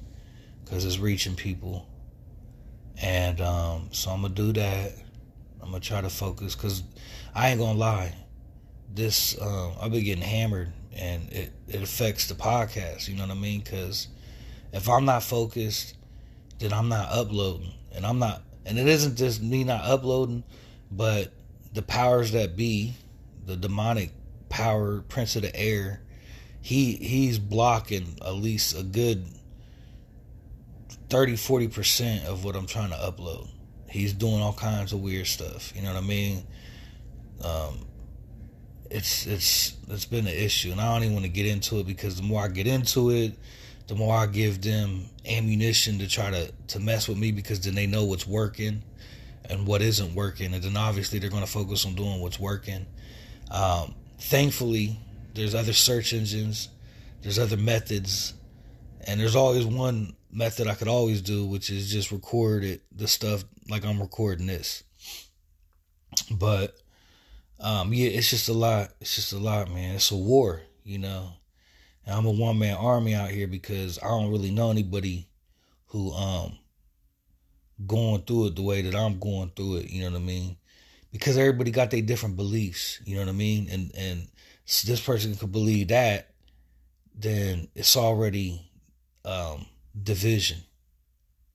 [0.64, 1.86] Because it's reaching people.
[3.00, 4.92] And um, so I'm to do that.
[5.62, 6.82] I'm to try to focus because
[7.34, 8.14] I ain't to lie.
[8.94, 13.08] This, um, I've been getting hammered and it, it affects the podcast.
[13.08, 13.60] You know what I mean?
[13.60, 14.08] Because
[14.72, 15.96] if I'm not focused,
[16.58, 17.72] then I'm not uploading.
[17.94, 20.44] And I'm not, and it isn't just me not uploading,
[20.90, 21.32] but
[21.72, 22.94] the powers that be,
[23.46, 24.12] the demonic
[24.48, 26.02] power, prince of the air,
[26.60, 29.24] he he's blocking at least a good
[31.12, 33.46] 30 40% of what I'm trying to upload.
[33.90, 36.46] He's doing all kinds of weird stuff, you know what I mean?
[37.44, 37.86] Um
[38.90, 41.86] it's it's it's been an issue and I don't even want to get into it
[41.86, 43.34] because the more I get into it,
[43.88, 47.74] the more I give them ammunition to try to to mess with me because then
[47.74, 48.82] they know what's working
[49.50, 52.86] and what isn't working, and then obviously they're going to focus on doing what's working.
[53.50, 54.98] Um, thankfully,
[55.34, 56.70] there's other search engines,
[57.20, 58.32] there's other methods,
[59.06, 63.06] and there's always one method I could always do, which is just record it, the
[63.06, 64.82] stuff like I'm recording this.
[66.30, 66.76] But
[67.60, 68.90] um, yeah, it's just a lot.
[69.00, 69.94] It's just a lot, man.
[69.94, 71.28] It's a war, you know.
[72.04, 75.28] And I'm a one man army out here because I don't really know anybody
[75.86, 76.58] who um
[77.86, 79.90] going through it the way that I'm going through it.
[79.90, 80.56] You know what I mean?
[81.12, 83.00] Because everybody got their different beliefs.
[83.04, 83.68] You know what I mean?
[83.70, 84.28] And and
[84.64, 86.30] this person could believe that,
[87.14, 88.70] then it's already
[89.24, 89.66] um
[90.00, 90.58] division.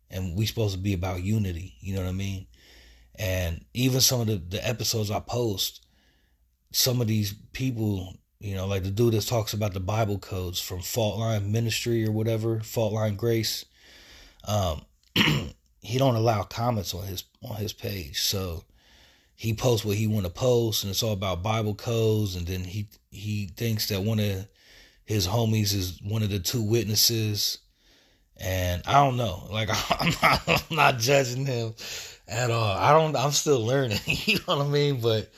[0.09, 1.75] And we supposed to be about unity.
[1.79, 2.47] You know what I mean?
[3.15, 5.85] And even some of the, the episodes I post,
[6.71, 10.59] some of these people you know, like the dude that talks about the Bible codes
[10.59, 13.65] from Fault Line Ministry or whatever, Fault Line Grace.
[14.45, 14.83] Um,
[15.81, 18.63] he don't allow comments on his on his page, so
[19.35, 22.35] he posts what he want to post, and it's all about Bible codes.
[22.35, 24.47] And then he he thinks that one of
[25.03, 27.57] his homies is one of the two witnesses,
[28.39, 29.47] and I don't know.
[29.51, 29.69] Like
[30.01, 31.73] I'm not, I'm not judging him
[32.27, 32.77] at all.
[32.77, 33.15] I don't.
[33.15, 33.99] I'm still learning.
[34.05, 35.01] you know what I mean?
[35.01, 35.29] But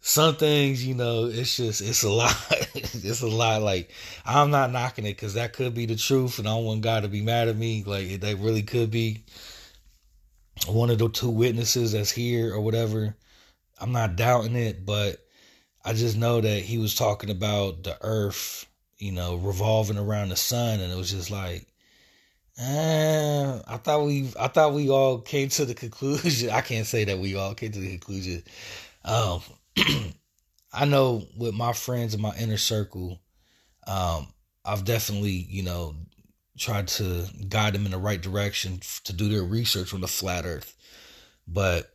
[0.00, 2.34] some things, you know, it's just it's a lot.
[2.74, 3.62] it's a lot.
[3.62, 3.90] Like
[4.24, 7.02] I'm not knocking it because that could be the truth, and I don't want God
[7.02, 7.84] to be mad at me.
[7.84, 9.24] Like that really could be
[10.66, 13.14] one of the two witnesses that's here or whatever.
[13.80, 15.18] I'm not doubting it, but
[15.84, 18.66] I just know that he was talking about the earth,
[18.98, 21.66] you know, revolving around the sun and it was just like
[22.60, 26.50] uh, I thought we I thought we all came to the conclusion.
[26.52, 28.42] I can't say that we all came to the conclusion.
[29.04, 29.40] Um
[30.72, 33.20] I know with my friends in my inner circle,
[33.86, 34.28] um,
[34.64, 35.96] I've definitely, you know,
[36.58, 40.46] tried to guide them in the right direction to do their research on the flat
[40.46, 40.74] earth.
[41.46, 41.90] But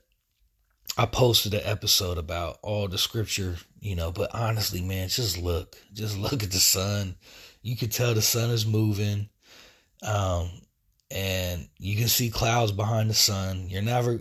[0.97, 5.75] I posted an episode about all the scripture, you know, but honestly, man, just look,
[5.93, 7.15] just look at the sun.
[7.63, 9.29] You can tell the sun is moving.
[10.03, 10.49] Um,
[11.09, 13.69] and you can see clouds behind the sun.
[13.69, 14.19] You're never,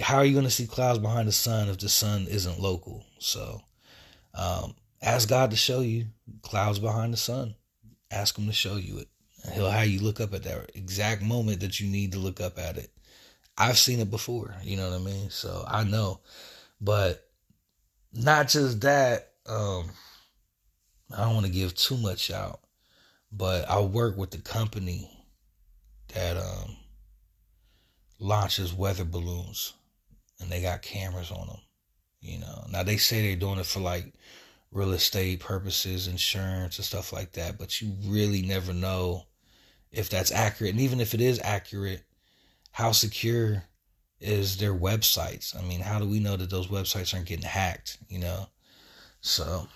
[0.00, 3.04] how are you going to see clouds behind the sun if the sun isn't local?
[3.18, 3.60] So,
[4.34, 6.06] um, ask God to show you
[6.42, 7.54] clouds behind the sun.
[8.10, 9.08] Ask Him to show you it.
[9.52, 12.58] He'll have you look up at that exact moment that you need to look up
[12.58, 12.90] at it.
[13.58, 15.30] I've seen it before, you know what I mean?
[15.30, 16.20] So I know.
[16.80, 17.28] But
[18.12, 19.90] not just that, um,
[21.16, 22.60] I don't want to give too much out,
[23.36, 25.10] but I work with the company
[26.14, 26.76] that um,
[28.18, 29.74] launches weather balloons
[30.40, 31.60] and they got cameras on them.
[32.20, 34.14] You know, now they say they're doing it for like
[34.70, 39.26] real estate purposes, insurance and stuff like that, but you really never know
[39.92, 40.72] if that's accurate.
[40.72, 42.02] And even if it is accurate,
[42.72, 43.64] how secure
[44.20, 45.56] is their websites?
[45.56, 48.48] I mean, how do we know that those websites aren't getting hacked, you know?
[49.20, 49.68] So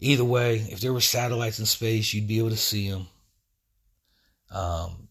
[0.00, 3.06] either way, if there were satellites in space, you'd be able to see them.
[4.50, 5.08] Um,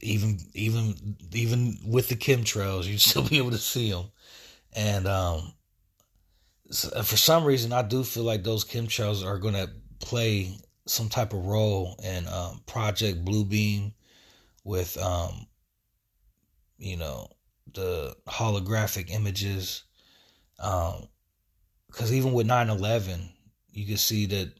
[0.00, 4.10] even even even with the chemtrails, you'd still be able to see them.
[4.74, 5.52] And um,
[6.70, 9.70] for some reason, I do feel like those chemtrails are going to
[10.00, 13.92] play some type of role in um, Project Bluebeam
[14.64, 15.46] with, um,
[16.78, 17.28] you know,
[17.72, 19.84] the holographic images.
[20.56, 23.32] Because um, even with 9 11,
[23.72, 24.52] you can see that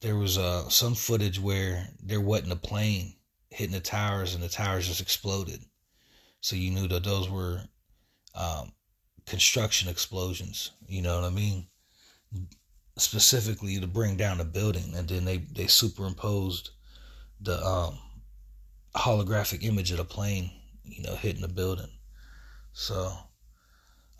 [0.00, 3.14] there was uh, some footage where there wasn't a plane
[3.50, 5.60] hitting the towers and the towers just exploded.
[6.40, 7.62] So you knew that those were
[8.34, 8.72] um,
[9.26, 10.72] construction explosions.
[10.86, 11.66] You know what I mean?
[12.98, 16.70] Specifically to bring down a building, and then they they superimposed
[17.40, 17.98] the um,
[18.94, 20.50] holographic image of the plane,
[20.84, 21.90] you know, hitting the building.
[22.72, 23.12] So,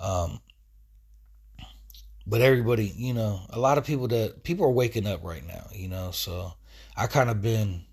[0.01, 0.41] um,
[2.27, 5.66] but everybody, you know, a lot of people that people are waking up right now,
[5.72, 6.11] you know.
[6.11, 6.53] So
[6.97, 7.85] I kind of been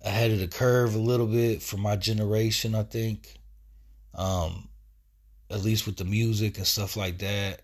[0.00, 3.38] ahead of the curve a little bit for my generation, I think.
[4.14, 4.68] Um,
[5.52, 7.62] at least with the music and stuff like that.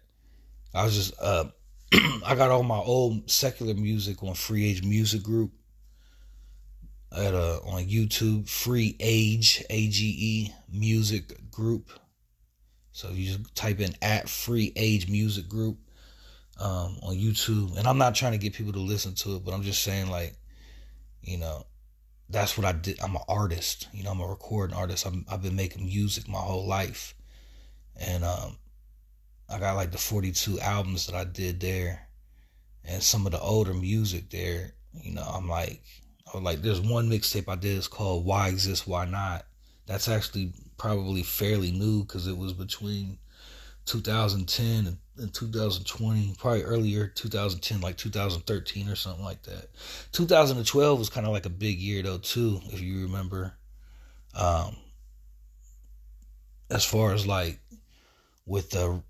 [0.74, 1.44] I was just uh
[2.24, 5.52] I got all my old secular music on Free Age Music Group
[7.16, 11.90] at uh on YouTube, Free Age A G E Music Group.
[12.92, 15.78] So you just type in at Free Age Music Group
[16.60, 19.54] um, on YouTube, and I'm not trying to get people to listen to it, but
[19.54, 20.34] I'm just saying like,
[21.22, 21.66] you know,
[22.28, 23.00] that's what I did.
[23.00, 25.06] I'm an artist, you know, I'm a recording artist.
[25.06, 27.14] i I've been making music my whole life
[27.98, 28.56] and um,
[29.48, 32.08] I got like the 42 albums that I did there,
[32.84, 34.74] and some of the older music there.
[34.92, 35.82] You know, I'm like,
[36.26, 37.76] I was like, there's one mixtape I did.
[37.76, 39.44] It's called "Why Exist, Why Not."
[39.86, 43.18] That's actually probably fairly new because it was between
[43.84, 49.68] 2010 and, and 2020, probably earlier 2010, like 2013 or something like that.
[50.12, 53.54] 2012 was kind of like a big year though too, if you remember.
[54.34, 54.76] Um,
[56.70, 57.58] as far as like
[58.46, 59.02] with the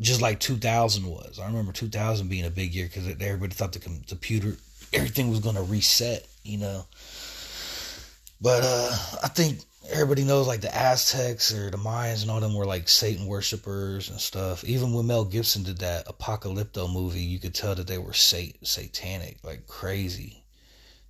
[0.00, 1.38] just like 2000 was.
[1.38, 4.56] I remember 2000 being a big year because everybody thought the computer
[4.92, 6.84] everything was going to reset, you know.
[8.40, 9.60] But uh, I think
[9.90, 14.10] everybody knows like the Aztecs or the Mayans and all them were like Satan worshippers
[14.10, 14.64] and stuff.
[14.64, 18.66] Even when Mel Gibson did that Apocalypto movie, you could tell that they were sat-
[18.66, 20.44] satanic, like crazy,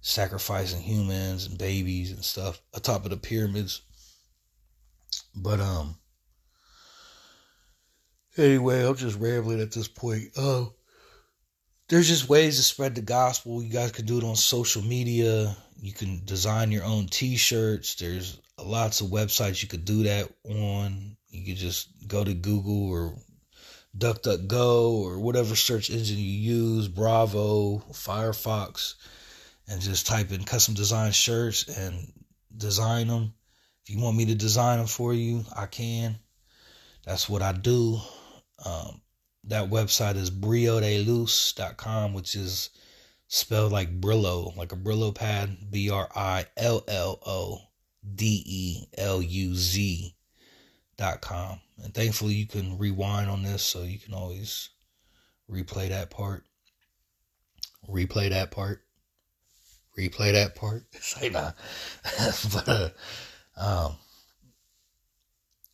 [0.00, 3.82] sacrificing humans and babies and stuff atop of the pyramids.
[5.34, 5.96] But um,
[8.36, 10.30] Anyway, I'm just rambling at this point.
[10.36, 10.66] Uh,
[11.88, 13.62] there's just ways to spread the gospel.
[13.62, 15.54] You guys can do it on social media.
[15.80, 17.96] You can design your own T-shirts.
[17.96, 21.16] There's lots of websites you could do that on.
[21.28, 23.16] You could just go to Google or
[23.96, 28.94] DuckDuckGo or whatever search engine you use, Bravo, Firefox,
[29.68, 32.12] and just type in custom design shirts and
[32.56, 33.34] design them.
[33.84, 36.18] If you want me to design them for you, I can.
[37.04, 37.98] That's what I do.
[38.64, 39.00] Um,
[39.44, 42.70] that website is brillodeluz.com, which is
[43.26, 47.60] spelled like Brillo, like a Brillo pad, B R I L L O
[48.14, 50.14] D E L U Z
[50.96, 51.60] dot com.
[51.82, 54.70] And thankfully, you can rewind on this, so you can always
[55.50, 56.44] replay that part.
[57.88, 58.82] Replay that part.
[59.98, 60.84] Replay that part.
[61.00, 61.52] Say nah.
[62.52, 62.88] but uh,
[63.56, 63.96] um,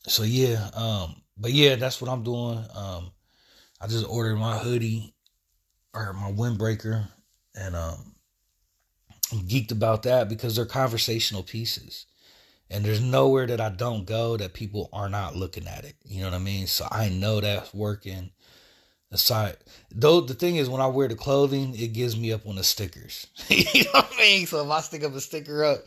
[0.07, 2.65] so yeah, um, but yeah, that's what I'm doing.
[2.75, 3.13] Um,
[3.81, 5.15] I just ordered my hoodie
[5.95, 7.09] or my windbreaker,
[7.55, 8.15] and um,
[9.33, 12.07] I'm geeked about that because they're conversational pieces.
[12.71, 15.97] And there's nowhere that I don't go that people are not looking at it.
[16.05, 16.67] You know what I mean?
[16.67, 18.31] So I know that's working.
[19.11, 19.57] Aside,
[19.91, 22.65] though, the thing is, when I wear the clothing, it gives me up on the
[22.65, 23.27] stickers.
[23.49, 24.47] you know what I mean?
[24.47, 25.87] So if I stick up a sticker up,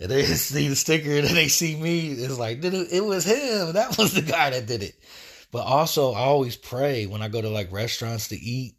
[0.00, 3.72] and they see the sticker and they see me, it's like it was him.
[3.74, 4.94] That was the guy that did it.
[5.50, 8.74] But also, I always pray when I go to like restaurants to eat.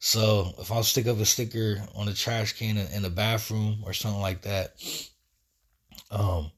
[0.00, 3.92] So if I'll stick up a sticker on the trash can in the bathroom or
[3.92, 4.72] something like that,
[6.10, 6.50] um,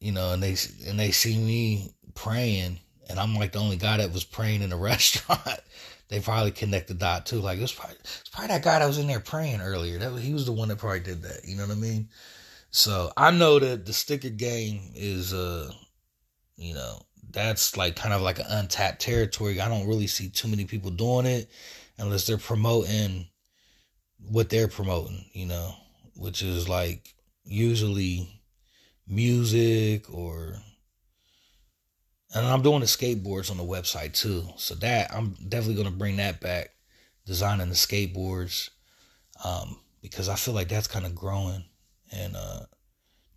[0.00, 2.78] you know, and they and they see me praying,
[3.08, 5.60] and I'm like the only guy that was praying in the restaurant.
[6.08, 7.40] they probably connect the dot too.
[7.40, 9.98] Like it's probably it's probably that guy that was in there praying earlier.
[9.98, 11.44] That he was the one that probably did that.
[11.44, 12.08] You know what I mean?
[12.70, 15.72] So I know that the sticker game is uh,
[16.56, 19.60] you know, that's like kind of like an untapped territory.
[19.60, 21.50] I don't really see too many people doing it
[21.98, 23.26] unless they're promoting
[24.28, 25.74] what they're promoting, you know,
[26.16, 28.39] which is like usually
[29.10, 30.54] music or
[32.32, 34.44] and I'm doing the skateboards on the website too.
[34.56, 36.70] So that I'm definitely gonna bring that back,
[37.26, 38.70] designing the skateboards,
[39.44, 41.64] um, because I feel like that's kind of growing.
[42.12, 42.60] And uh,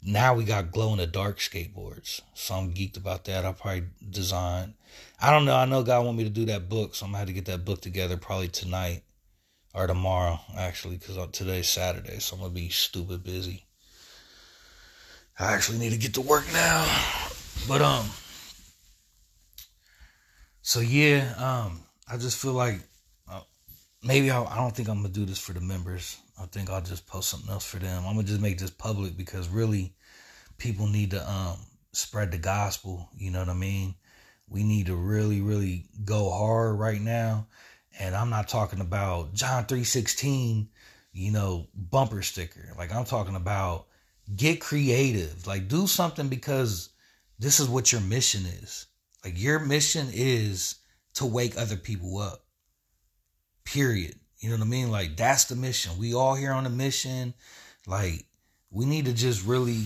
[0.02, 3.46] now we got glow in the dark skateboards, so I'm geeked about that.
[3.46, 4.76] I'll probably design.
[5.20, 5.56] I don't know.
[5.56, 7.46] I know God want me to do that book, so I'm gonna have to get
[7.46, 9.04] that book together probably tonight
[9.74, 13.66] or tomorrow, actually, because today's Saturday, so I'm gonna be stupid busy.
[15.40, 16.86] I actually need to get to work now.
[17.68, 18.06] But um
[20.62, 22.80] so yeah, um I just feel like
[23.30, 23.42] uh,
[24.04, 26.18] maybe I, I don't think I'm gonna do this for the members.
[26.40, 28.04] I think I'll just post something else for them.
[28.06, 29.96] I'm gonna just make this public because really
[30.58, 31.58] people need to um
[31.94, 33.96] spread the gospel, you know what I mean?
[34.48, 37.48] We need to really really go hard right now.
[38.00, 40.68] And I'm not talking about John 3:16,
[41.12, 42.74] you know, bumper sticker.
[42.78, 43.88] Like I'm talking about
[44.36, 45.46] get creative.
[45.48, 46.90] Like do something because
[47.40, 48.88] this is what your mission is.
[49.24, 50.76] Like your mission is
[51.16, 52.46] to wake other people up.
[53.66, 54.16] Period.
[54.40, 54.92] You know what I mean?
[54.92, 55.98] Like that's the mission.
[55.98, 57.34] We all here on a mission.
[57.88, 58.26] Like
[58.72, 59.86] we need to just really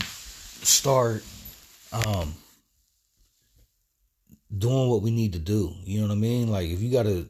[0.64, 1.24] start
[1.92, 2.34] um
[4.56, 5.74] doing what we need to do.
[5.84, 6.50] You know what I mean?
[6.50, 7.30] Like if you got to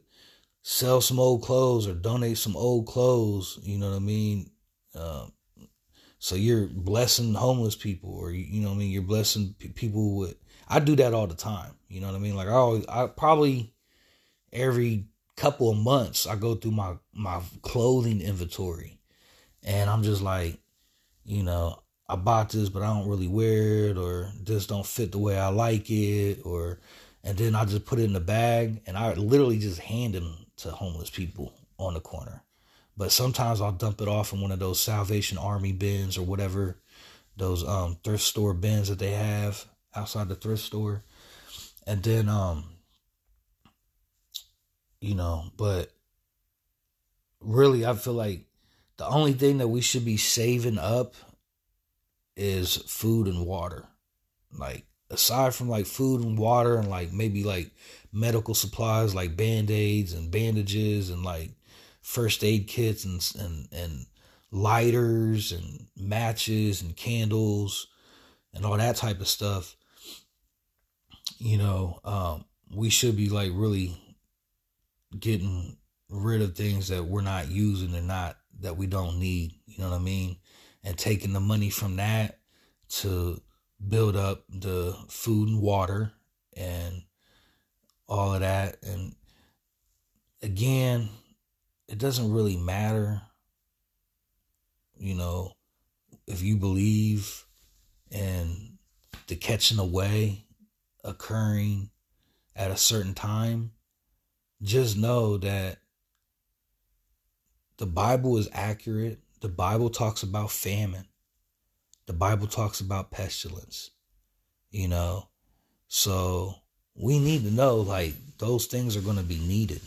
[0.62, 4.52] sell some old clothes or donate some old clothes, you know what I mean?
[4.96, 5.32] Um,
[6.20, 8.92] so you're blessing homeless people, or you know I mean.
[8.92, 10.36] You're blessing people with.
[10.68, 11.74] I do that all the time.
[11.88, 12.36] You know what I mean.
[12.36, 13.74] Like I always, I probably
[14.52, 15.06] every
[15.36, 19.00] couple of months I go through my my clothing inventory,
[19.64, 20.60] and I'm just like,
[21.24, 25.12] you know, I bought this, but I don't really wear it, or this don't fit
[25.12, 26.80] the way I like it, or
[27.24, 30.48] and then I just put it in the bag, and I literally just hand them
[30.58, 32.42] to homeless people on the corner.
[32.98, 36.78] But sometimes I'll dump it off in one of those Salvation Army bins or whatever,
[37.38, 41.04] those um thrift store bins that they have outside the thrift store.
[41.86, 42.66] And then um
[45.00, 45.92] you know, but
[47.40, 48.46] really I feel like
[48.98, 51.14] the only thing that we should be saving up
[52.36, 53.86] is food and water.
[54.52, 57.70] Like aside from like food and water and like maybe like
[58.12, 61.52] medical supplies like band-aids and bandages and like
[62.08, 64.06] first aid kits and and and
[64.50, 67.88] lighters and matches and candles
[68.54, 69.76] and all that type of stuff
[71.38, 73.94] you know um, we should be like really
[75.20, 75.76] getting
[76.10, 79.90] rid of things that we're not using and not that we don't need you know
[79.90, 80.38] what i mean?
[80.86, 82.40] And taking the money from that
[83.02, 83.42] to
[83.86, 86.14] build up the food and water
[86.56, 87.04] and
[88.08, 88.78] all of that.
[88.84, 89.14] And
[90.42, 91.10] again
[91.88, 93.22] it doesn't really matter,
[94.98, 95.54] you know,
[96.26, 97.46] if you believe
[98.12, 98.78] in
[99.28, 100.46] the catching away
[101.04, 101.90] occurring
[102.56, 103.72] at a certain time.
[104.62, 105.78] Just know that
[107.78, 109.20] the Bible is accurate.
[109.42, 111.06] The Bible talks about famine.
[112.08, 113.92] The Bible talks about pestilence,
[114.72, 115.28] you know.
[115.88, 116.56] So
[116.96, 119.82] we need to know like those things are going to be needed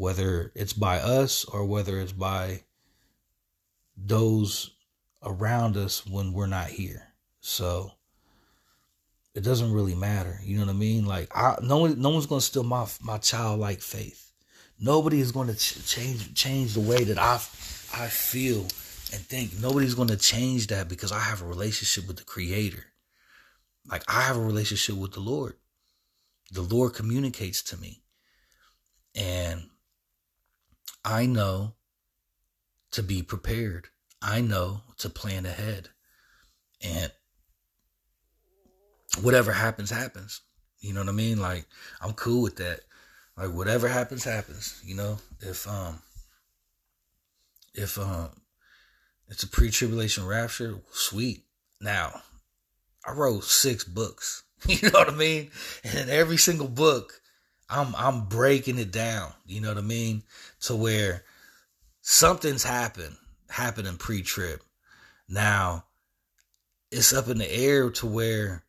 [0.00, 2.62] whether it's by us or whether it's by
[3.98, 4.70] those
[5.22, 7.02] around us when we're not here.
[7.40, 7.90] So
[9.34, 10.40] it doesn't really matter.
[10.42, 11.04] You know what I mean?
[11.04, 14.32] Like I, no one, no one's gonna steal my my childlike faith.
[14.78, 17.34] Nobody is going to ch- change change the way that I
[17.92, 18.62] I feel
[19.12, 19.60] and think.
[19.60, 22.86] Nobody's going to change that because I have a relationship with the Creator.
[23.86, 25.56] Like I have a relationship with the Lord.
[26.52, 28.02] The Lord communicates to me,
[29.14, 29.68] and
[31.04, 31.74] I know
[32.92, 33.88] to be prepared.
[34.22, 35.88] I know to plan ahead,
[36.82, 37.10] and
[39.22, 40.42] whatever happens, happens.
[40.80, 41.40] You know what I mean?
[41.40, 41.66] Like
[42.00, 42.80] I'm cool with that.
[43.36, 44.80] Like whatever happens, happens.
[44.84, 46.00] You know, if um
[47.74, 48.30] if um
[49.28, 51.44] it's a pre-tribulation rapture, sweet.
[51.80, 52.20] Now,
[53.06, 54.44] I wrote six books.
[54.66, 55.50] You know what I mean?
[55.84, 57.19] And in every single book,
[57.70, 59.32] I'm I'm breaking it down.
[59.46, 60.24] You know what I mean?
[60.62, 61.24] To where
[62.00, 63.16] something's happened,
[63.48, 64.60] happening pre-trib.
[65.28, 65.84] Now,
[66.90, 68.64] it's up in the air to where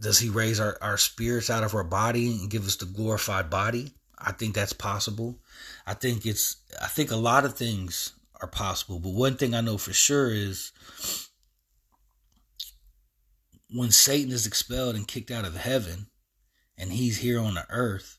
[0.00, 3.48] does he raise our, our spirits out of our body and give us the glorified
[3.48, 3.94] body?
[4.18, 5.38] I think that's possible.
[5.86, 9.60] I think it's I think a lot of things are possible, but one thing I
[9.60, 10.72] know for sure is
[13.70, 16.08] when Satan is expelled and kicked out of heaven
[16.82, 18.18] and he's here on the earth,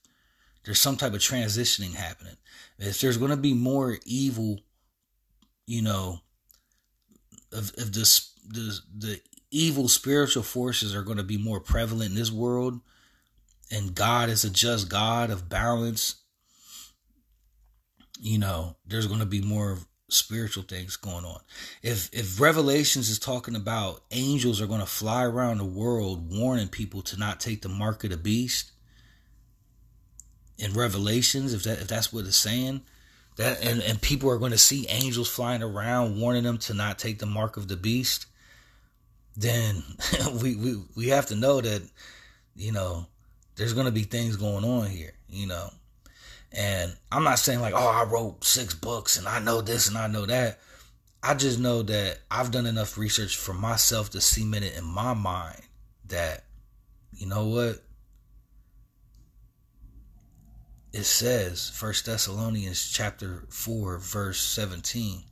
[0.63, 2.37] there's some type of transitioning happening.
[2.79, 4.61] If there's going to be more evil,
[5.67, 6.19] you know,
[7.51, 12.15] if, if this the the evil spiritual forces are going to be more prevalent in
[12.15, 12.79] this world
[13.69, 16.15] and God is a just God of balance,
[18.19, 19.77] you know, there's going to be more
[20.13, 21.39] spiritual things going on.
[21.81, 26.67] If if Revelations is talking about angels are going to fly around the world warning
[26.67, 28.71] people to not take the mark of the beast,
[30.57, 32.81] in Revelations, if that if that's what it's saying,
[33.37, 36.99] that and, and people are going to see angels flying around warning them to not
[36.99, 38.27] take the mark of the beast,
[39.35, 39.83] then
[40.41, 41.81] we, we we have to know that
[42.55, 43.07] you know
[43.55, 45.69] there's going to be things going on here you know
[46.53, 49.97] and i'm not saying like oh i wrote six books and i know this and
[49.97, 50.59] i know that.
[51.25, 55.13] I just know that i've done enough research for myself to cement it in my
[55.13, 55.61] mind
[56.07, 56.43] that
[57.15, 57.81] you know what?
[60.91, 65.23] It says first thessalonians chapter 4 verse 17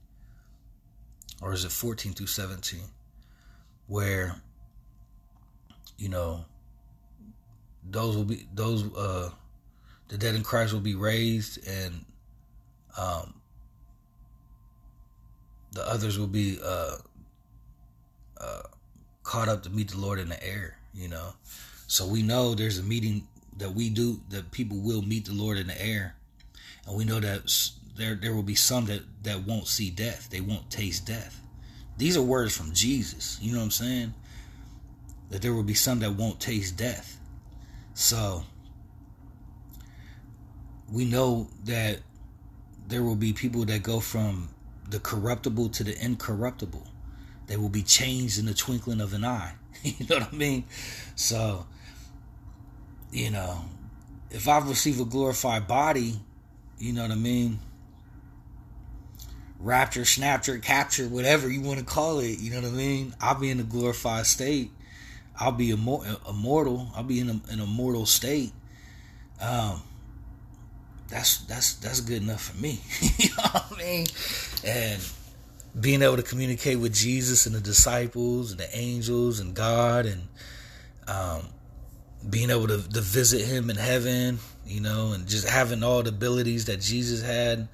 [1.41, 2.81] or is it 14 through 17
[3.87, 4.35] where
[5.97, 6.45] you know
[7.83, 9.29] those will be those uh
[10.11, 12.05] the dead in Christ will be raised and
[12.97, 13.33] um
[15.71, 16.97] the others will be uh
[18.37, 18.61] uh
[19.23, 21.33] caught up to meet the Lord in the air, you know.
[21.87, 23.25] So we know there's a meeting
[23.57, 26.15] that we do that people will meet the Lord in the air.
[26.85, 27.49] And we know that
[27.95, 30.29] there there will be some that that won't see death.
[30.29, 31.39] They won't taste death.
[31.97, 33.39] These are words from Jesus.
[33.41, 34.13] You know what I'm saying?
[35.29, 37.17] That there will be some that won't taste death.
[37.93, 38.43] So
[40.91, 41.99] we know that
[42.87, 44.49] there will be people that go from
[44.89, 46.85] the corruptible to the incorruptible.
[47.47, 49.53] They will be changed in the twinkling of an eye.
[49.83, 50.65] you know what I mean?
[51.15, 51.65] So,
[53.11, 53.65] you know,
[54.29, 56.19] if I receive a glorified body,
[56.77, 57.59] you know what I mean?
[59.61, 62.39] rapture, snapture, capture, whatever you want to call it.
[62.39, 63.15] You know what I mean?
[63.21, 64.71] I'll be in a glorified state.
[65.39, 66.87] I'll be immortal.
[66.95, 68.51] I'll be in a, an immortal state.
[69.39, 69.81] Um,
[71.11, 72.79] that's that's that's good enough for me.
[73.17, 74.07] you know what I mean?
[74.65, 75.01] And
[75.79, 80.27] being able to communicate with Jesus and the disciples and the angels and God and
[81.07, 81.47] um,
[82.29, 86.09] being able to, to visit Him in heaven, you know, and just having all the
[86.09, 87.67] abilities that Jesus had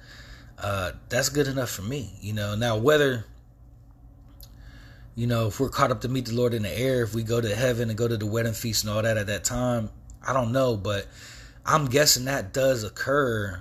[0.60, 2.10] uh, that's good enough for me.
[2.20, 3.24] You know, now whether
[5.14, 7.22] you know if we're caught up to meet the Lord in the air, if we
[7.22, 9.90] go to heaven and go to the wedding feast and all that at that time,
[10.26, 11.06] I don't know, but
[11.68, 13.60] I'm guessing that does occur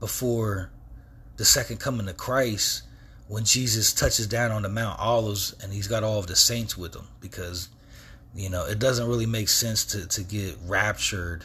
[0.00, 0.72] before
[1.36, 2.82] the second coming of Christ
[3.28, 6.76] when Jesus touches down on the Mount Olives and he's got all of the saints
[6.76, 7.68] with him because
[8.34, 11.44] you know it doesn't really make sense to to get raptured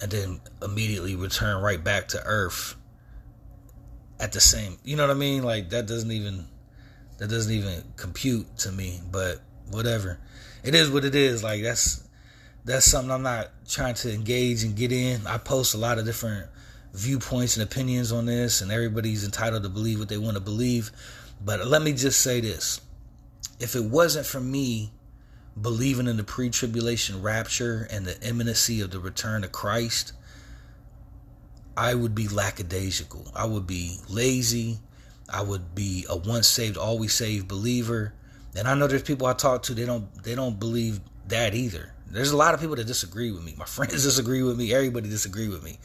[0.00, 2.74] and then immediately return right back to earth
[4.18, 5.42] at the same you know what I mean?
[5.42, 6.46] Like that doesn't even
[7.18, 10.18] that doesn't even compute to me, but whatever.
[10.64, 11.44] It is what it is.
[11.44, 12.05] Like that's
[12.66, 15.24] that's something I'm not trying to engage and get in.
[15.26, 16.48] I post a lot of different
[16.92, 20.90] viewpoints and opinions on this and everybody's entitled to believe what they want to believe.
[21.42, 22.80] But let me just say this.
[23.60, 24.90] If it wasn't for me
[25.58, 30.12] believing in the pre-tribulation rapture and the imminency of the return of Christ,
[31.76, 33.30] I would be lackadaisical.
[33.36, 34.80] I would be lazy.
[35.28, 38.12] I would be a once saved, always saved believer.
[38.56, 41.92] And I know there's people I talk to, they don't they don't believe that either.
[42.10, 43.54] There's a lot of people that disagree with me.
[43.56, 44.72] My friends disagree with me.
[44.72, 45.78] Everybody disagree with me.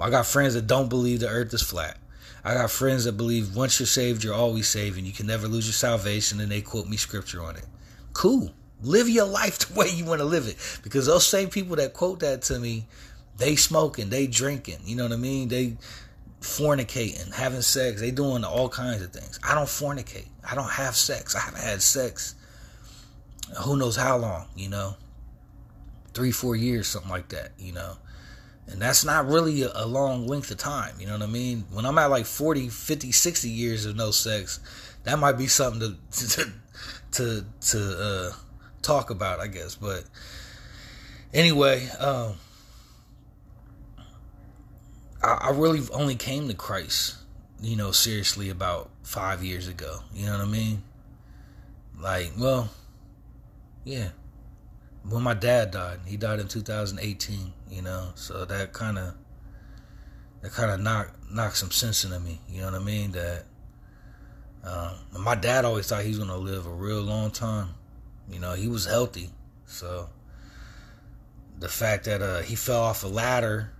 [0.00, 1.98] I got friends that don't believe the earth is flat.
[2.44, 5.46] I got friends that believe once you're saved, you're always saved and you can never
[5.46, 7.64] lose your salvation and they quote me scripture on it.
[8.12, 8.52] Cool.
[8.82, 10.56] Live your life the way you want to live it.
[10.82, 12.86] Because those same people that quote that to me,
[13.38, 15.48] they smoking, they drinking, you know what I mean?
[15.48, 15.76] They
[16.40, 19.38] fornicating, having sex, they doing all kinds of things.
[19.42, 20.26] I don't fornicate.
[20.48, 21.34] I don't have sex.
[21.34, 22.34] I haven't had sex.
[23.62, 24.96] Who knows how long, you know?
[26.14, 27.96] Three, four years, something like that, you know?
[28.66, 31.64] And that's not really a, long length of time, you know what I mean?
[31.70, 34.60] When I'm at like 40, 50, 60 years of no sex,
[35.04, 36.52] that might be something to to
[37.12, 38.32] to, to uh,
[38.80, 39.74] talk about, I guess.
[39.74, 40.04] But
[41.34, 42.34] anyway, um,
[45.22, 47.16] I really only came to Christ,
[47.60, 50.00] you know, seriously about five years ago.
[50.14, 50.82] You know what I mean?
[51.98, 52.70] Like, well,
[53.84, 54.08] yeah.
[55.08, 57.52] When my dad died, he died in 2018.
[57.70, 59.14] You know, so that kind of
[60.42, 62.40] that kind of knocked knocked some sense into me.
[62.48, 63.12] You know what I mean?
[63.12, 63.44] That
[64.64, 67.68] um, my dad always thought he was gonna live a real long time.
[68.30, 69.30] You know, he was healthy,
[69.66, 70.08] so
[71.58, 73.72] the fact that uh, he fell off a ladder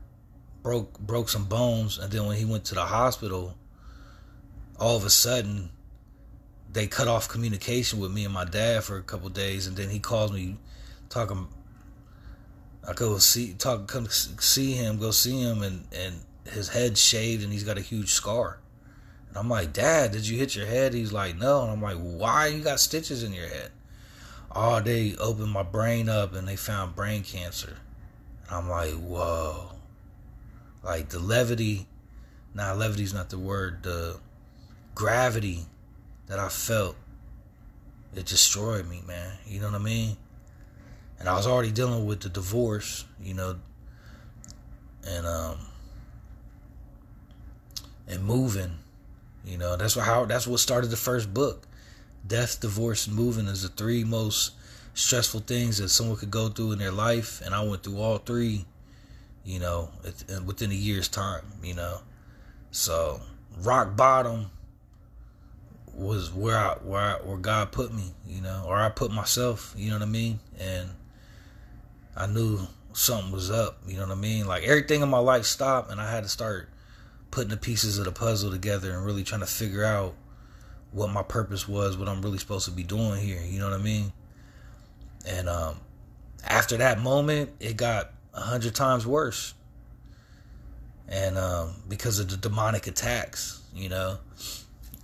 [0.62, 3.56] broke broke some bones, and then when he went to the hospital,
[4.78, 5.70] all of a sudden
[6.72, 9.90] they cut off communication with me and my dad for a couple days, and then
[9.90, 10.56] he calls me
[11.12, 11.48] talking.
[12.88, 17.44] I go see talk come see him, go see him, and and his head shaved,
[17.44, 18.58] and he's got a huge scar.
[19.32, 20.92] And I'm like, Dad, did you hit your head?
[20.92, 21.62] He's like, No.
[21.62, 23.70] And I'm like, Why you got stitches in your head?
[24.54, 27.78] Oh, they opened my brain up and they found brain cancer.
[28.46, 29.70] And I'm like, Whoa.
[30.82, 31.86] Like the levity,
[32.54, 33.82] nah, levity's not the word.
[33.84, 34.18] The
[34.94, 35.64] gravity
[36.26, 36.96] that I felt,
[38.14, 39.38] it destroyed me, man.
[39.46, 40.16] You know what I mean?
[41.22, 43.56] And I was already dealing with the divorce, you know,
[45.06, 45.56] and um,
[48.08, 48.72] and moving.
[49.44, 51.66] You know, that's what how that's what started the first book.
[52.26, 54.52] Death, divorce, and moving is the three most
[54.94, 58.18] stressful things that someone could go through in their life, and I went through all
[58.18, 58.66] three
[59.44, 59.90] you know,
[60.44, 62.00] within a year's time, you know.
[62.70, 63.20] So
[63.62, 64.50] rock bottom
[65.94, 69.74] was where I where I, where God put me, you know, or I put myself,
[69.76, 70.38] you know what I mean?
[70.58, 70.90] And
[72.16, 74.46] I knew something was up, you know what I mean?
[74.46, 76.68] Like everything in my life stopped and I had to start
[77.30, 80.14] putting the pieces of the puzzle together and really trying to figure out
[80.90, 83.80] what my purpose was, what I'm really supposed to be doing here, you know what
[83.80, 84.12] I mean?
[85.26, 85.76] And um
[86.44, 89.54] after that moment, it got a hundred times worse.
[91.08, 94.18] And um, because of the demonic attacks, you know,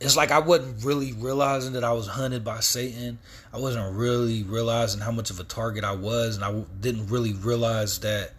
[0.01, 3.19] it's like I wasn't really realizing that I was hunted by Satan.
[3.53, 7.33] I wasn't really realizing how much of a target I was, and I didn't really
[7.33, 8.33] realize that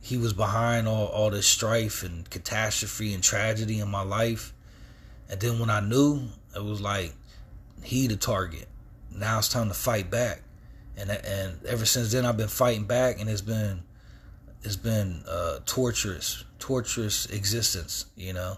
[0.00, 4.52] he was behind all, all this strife and catastrophe and tragedy in my life.
[5.28, 6.22] And then when I knew,
[6.56, 7.12] it was like
[7.82, 8.66] he the target.
[9.14, 10.42] Now it's time to fight back.
[10.96, 13.82] And and ever since then I've been fighting back and it's been
[14.64, 18.56] it's been a torturous, torturous existence, you know,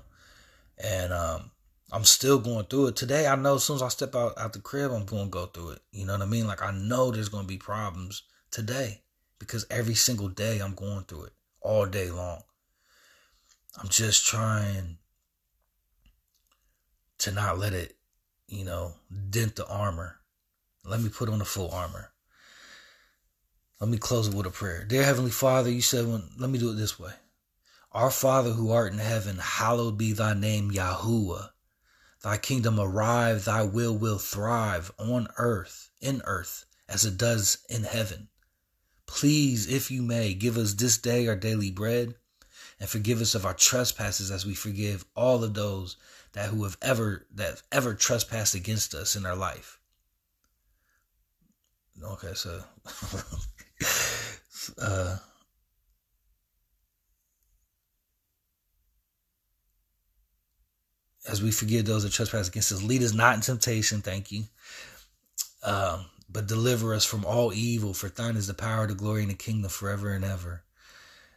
[0.83, 1.51] and um,
[1.93, 3.27] I'm still going through it today.
[3.27, 5.47] I know as soon as I step out out the crib, I'm going to go
[5.47, 5.83] through it.
[5.93, 6.47] You know what I mean?
[6.47, 9.03] Like I know there's going to be problems today
[9.39, 12.43] because every single day I'm going through it all day long.
[13.81, 14.99] I'm just trying
[17.19, 17.97] to not let it,
[18.49, 18.95] you know,
[19.31, 20.17] dent the armor.
[20.85, 22.13] Let me put on the full armor.
[23.81, 24.85] Let me close it with a prayer.
[24.85, 27.13] Dear Heavenly Father, you said, when, let me do it this way.
[27.93, 31.50] Our Father who art in heaven, hallowed be thy name, Yahuwah.
[32.23, 37.85] Thy kingdom arrive, thy will will thrive on earth, in earth, as it does in
[37.85, 38.29] heaven.
[39.07, 42.15] Please, if you may, give us this day our daily bread,
[42.79, 45.97] and forgive us of our trespasses as we forgive all of those
[46.33, 49.79] that who have ever that have ever trespassed against us in our life.
[52.03, 52.63] Okay, so
[54.79, 55.17] uh,
[61.29, 64.45] as we forgive those that trespass against us, lead us not in temptation, thank you.
[65.63, 69.31] Um, but deliver us from all evil, for thine is the power, the glory, and
[69.31, 70.63] the kingdom forever and ever.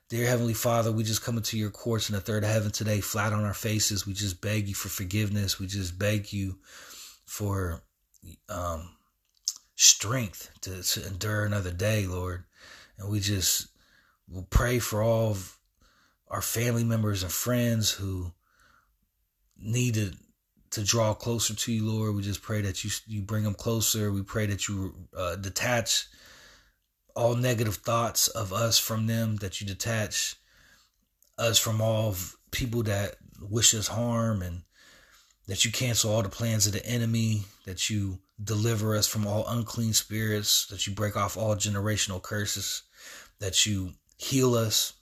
[0.10, 3.34] Dear Heavenly Father, we just come into your courts in the third heaven today, flat
[3.34, 4.06] on our faces.
[4.06, 5.60] We just beg you for forgiveness.
[5.60, 6.60] We just beg you
[7.26, 7.82] for
[8.48, 8.90] um,
[9.76, 12.44] strength to, to endure another day, Lord.
[12.98, 13.68] And we just
[14.30, 15.58] will pray for all of
[16.28, 18.34] our family members and friends who
[19.64, 20.14] need to
[20.74, 22.16] to draw closer to you, Lord.
[22.16, 24.12] We just pray that you you bring them closer.
[24.12, 26.08] We pray that you uh, detach
[27.16, 29.36] all negative thoughts of us from them.
[29.38, 30.36] That you detach
[31.38, 32.16] us from all
[32.52, 34.64] people that wish us harm, and
[35.48, 37.44] that you cancel all the plans of the enemy.
[37.66, 40.66] That you deliver us from all unclean spirits.
[40.68, 42.82] That you break off all generational curses.
[43.40, 44.94] That you heal us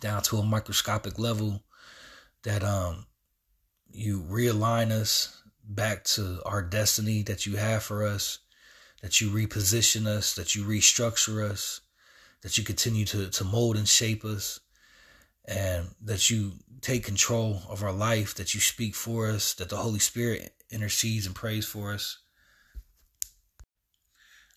[0.00, 1.62] down to a microscopic level.
[2.42, 3.06] That um
[3.94, 8.38] you realign us back to our destiny that you have for us,
[9.02, 11.80] that you reposition us, that you restructure us,
[12.42, 14.60] that you continue to, to mold and shape us,
[15.44, 19.76] and that you take control of our life, that you speak for us, that the
[19.76, 22.18] Holy Spirit intercedes and prays for us.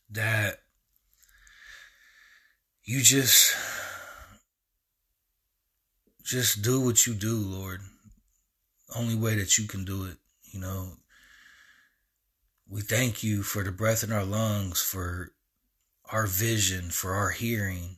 [0.09, 0.59] That
[2.83, 3.55] you just
[6.23, 7.81] just do what you do, Lord
[8.95, 10.17] only way that you can do it,
[10.51, 10.93] you know.
[12.67, 15.31] We thank you for the breath in our lungs, for
[16.11, 17.97] our vision, for our hearing,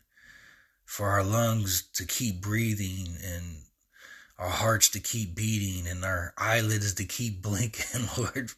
[0.85, 3.43] for our lungs to keep breathing and
[4.37, 8.51] our hearts to keep beating and our eyelids to keep blinking, Lord.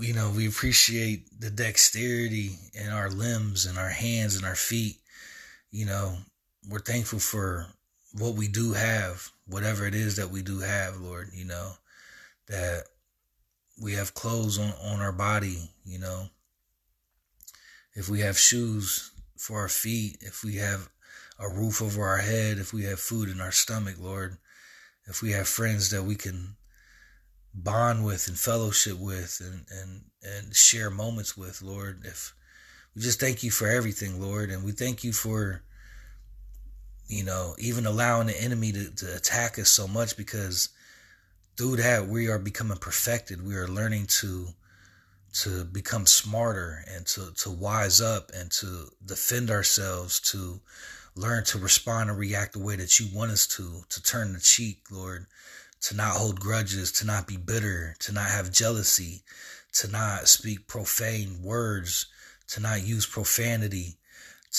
[0.00, 4.98] You know, we appreciate the dexterity in our limbs and our hands and our feet.
[5.70, 6.16] You know,
[6.68, 7.66] we're thankful for
[8.12, 11.72] what we do have, whatever it is that we do have, Lord, you know,
[12.48, 12.84] that
[13.80, 16.26] we have clothes on, on our body, you know,
[17.94, 20.88] if we have shoes for our feet, if we have
[21.38, 24.36] a roof over our head, if we have food in our stomach, Lord,
[25.06, 26.56] if we have friends that we can
[27.54, 32.34] bond with and fellowship with and, and, and share moments with, Lord, if
[32.94, 35.62] we just thank you for everything, Lord, and we thank you for
[37.10, 40.68] you know, even allowing the enemy to, to attack us so much because
[41.56, 43.44] through that we are becoming perfected.
[43.44, 44.48] We are learning to
[45.42, 50.60] to become smarter and to, to wise up and to defend ourselves, to
[51.14, 54.40] learn to respond and react the way that you want us to, to turn the
[54.40, 55.26] cheek, Lord,
[55.82, 59.22] to not hold grudges, to not be bitter, to not have jealousy,
[59.74, 62.06] to not speak profane words,
[62.48, 63.98] to not use profanity,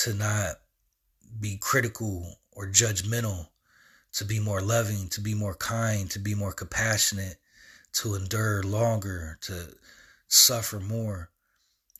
[0.04, 0.56] to not
[1.38, 3.48] be critical or judgmental,
[4.14, 7.38] to be more loving, to be more kind, to be more compassionate,
[7.94, 9.76] to endure longer, to
[10.28, 11.30] suffer more,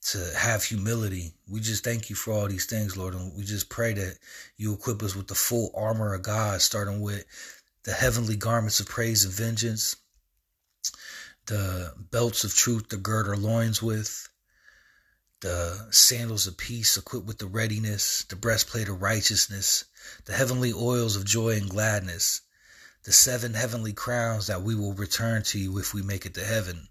[0.02, 1.34] to have humility.
[1.48, 3.14] We just thank you for all these things, Lord.
[3.14, 4.18] And we just pray that
[4.58, 7.26] you equip us with the full armor of God, starting with
[7.84, 9.96] the heavenly garments of praise and vengeance,
[11.46, 14.28] the belts of truth to gird our loins with,
[15.42, 19.86] the sandals of peace equipped with the readiness, the breastplate of righteousness,
[20.26, 22.42] the heavenly oils of joy and gladness,
[23.04, 26.44] the seven heavenly crowns that we will return to you if we make it to
[26.44, 26.88] heaven,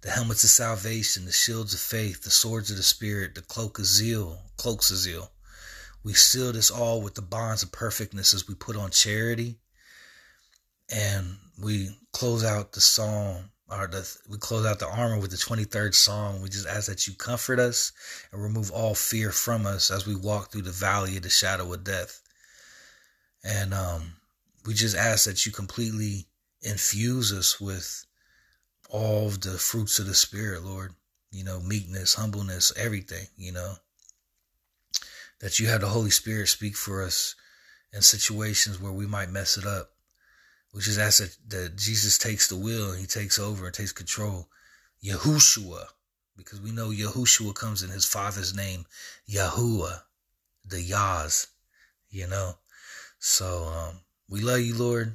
[0.00, 3.78] the helmets of salvation, the shields of faith, the swords of the spirit, the cloak
[3.78, 5.30] of zeal, cloaks of zeal.
[6.02, 9.60] We seal this all with the bonds of perfectness as we put on charity.
[10.90, 15.36] And we close out the psalm or the, we close out the armor with the
[15.36, 16.42] 23rd Psalm.
[16.42, 17.92] We just ask that you comfort us
[18.32, 21.72] and remove all fear from us as we walk through the valley of the shadow
[21.72, 22.20] of death.
[23.44, 24.14] And um,
[24.64, 26.26] we just ask that you completely
[26.62, 28.06] infuse us with
[28.88, 30.92] all of the fruits of the Spirit, Lord.
[31.30, 33.74] You know, meekness, humbleness, everything, you know.
[35.40, 37.34] That you have the Holy Spirit speak for us
[37.92, 39.90] in situations where we might mess it up.
[40.74, 43.92] We just ask that, that Jesus takes the wheel and he takes over and takes
[43.92, 44.48] control.
[45.04, 45.86] Yahushua,
[46.36, 48.86] because we know Yahushua comes in his father's name,
[49.28, 50.02] Yahuwah,
[50.64, 51.48] the Yahs,
[52.10, 52.54] you know.
[53.24, 55.14] So um, we love you, Lord,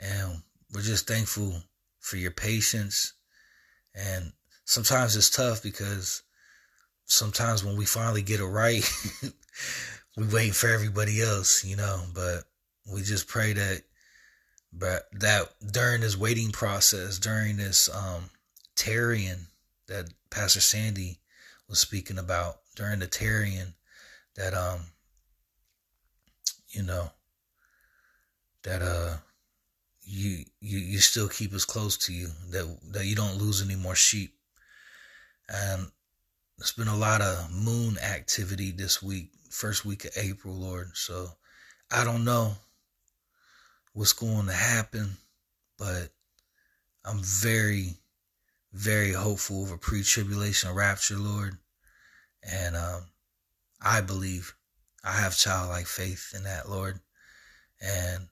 [0.00, 0.42] and
[0.74, 1.54] we're just thankful
[2.00, 3.12] for your patience.
[3.94, 4.32] And
[4.64, 6.24] sometimes it's tough because
[7.04, 8.82] sometimes when we finally get it right,
[10.16, 12.02] we wait for everybody else, you know.
[12.12, 12.42] But
[12.92, 13.82] we just pray that,
[14.72, 18.30] but that during this waiting process, during this um,
[18.74, 19.46] tarrying
[19.86, 21.20] that Pastor Sandy
[21.68, 23.74] was speaking about, during the tarrying,
[24.34, 24.80] that um,
[26.70, 27.12] you know,
[28.64, 29.16] that uh
[30.08, 33.76] you you you still keep us close to you that that you don't lose any
[33.76, 34.34] more sheep.
[35.48, 35.86] And
[36.56, 40.90] there's been a lot of moon activity this week first week of april lord.
[40.94, 41.28] So
[41.90, 42.52] i don't know
[43.92, 45.16] what's going to happen
[45.78, 46.10] but
[47.04, 47.94] i'm very
[48.72, 51.58] very hopeful of a pre-tribulation rapture lord.
[52.42, 53.02] And um
[53.82, 54.54] i believe
[55.04, 57.00] i have childlike faith in that lord.
[57.80, 58.28] And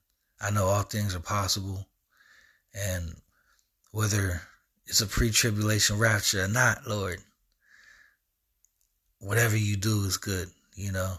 [0.47, 1.87] I know all things are possible.
[2.73, 3.17] And
[3.91, 4.43] whether
[4.87, 7.19] it's a pre tribulation rapture or not, Lord.
[9.19, 11.15] Whatever you do is good, you know.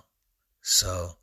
[0.61, 1.17] So,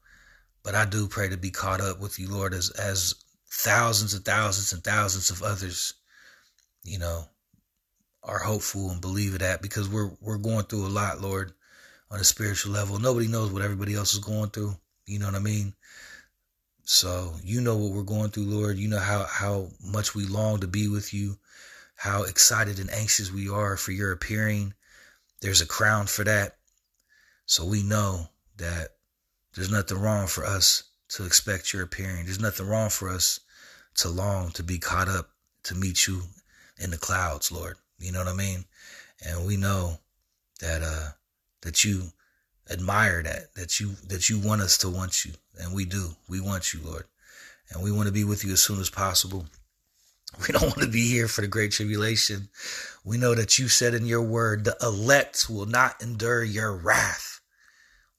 [0.62, 3.14] but I do pray to be caught up with you, Lord, as as
[3.50, 5.94] thousands and thousands and thousands of others,
[6.82, 7.24] you know,
[8.22, 11.52] are hopeful and believe that because we're we're going through a lot, Lord,
[12.11, 12.98] on a spiritual level.
[12.98, 14.76] Nobody knows what everybody else is going through.
[15.07, 15.74] You know what I mean?
[16.85, 18.76] So you know what we're going through, Lord.
[18.76, 21.39] You know how how much we long to be with you,
[21.97, 24.74] how excited and anxious we are for your appearing.
[25.41, 26.57] There's a crown for that.
[27.47, 28.28] So we know
[28.59, 28.89] that
[29.55, 32.24] there's nothing wrong for us to expect your appearing.
[32.24, 33.41] There's nothing wrong for us
[33.97, 35.30] to long to be caught up
[35.64, 36.22] to meet you
[36.78, 37.76] in the clouds, Lord.
[37.99, 38.64] You know what I mean?
[39.24, 39.99] And we know
[40.61, 41.11] that uh
[41.62, 42.12] that you
[42.70, 45.32] admire that, that you that you want us to want you.
[45.61, 46.11] And we do.
[46.28, 47.05] We want you, Lord.
[47.70, 49.46] And we want to be with you as soon as possible.
[50.40, 52.48] We don't want to be here for the great tribulation.
[53.05, 57.40] We know that you said in your word, the elect will not endure your wrath.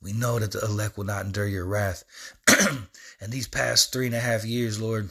[0.02, 2.04] We know that the elect will not endure your wrath.
[2.48, 5.10] and these past three and a half years, Lord,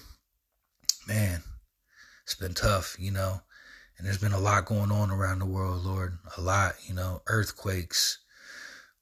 [1.06, 1.42] man,
[2.22, 3.40] it's been tough, you know.
[3.98, 6.18] And there's been a lot going on around the world, Lord.
[6.36, 8.18] A lot, you know, earthquakes,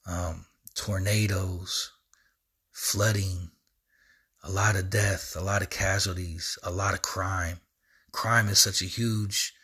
[0.06, 1.91] um, tornadoes,
[2.82, 3.48] flooding,
[4.42, 7.60] a lot of death, a lot of casualties, a lot of crime.
[8.10, 9.54] Crime is such a huge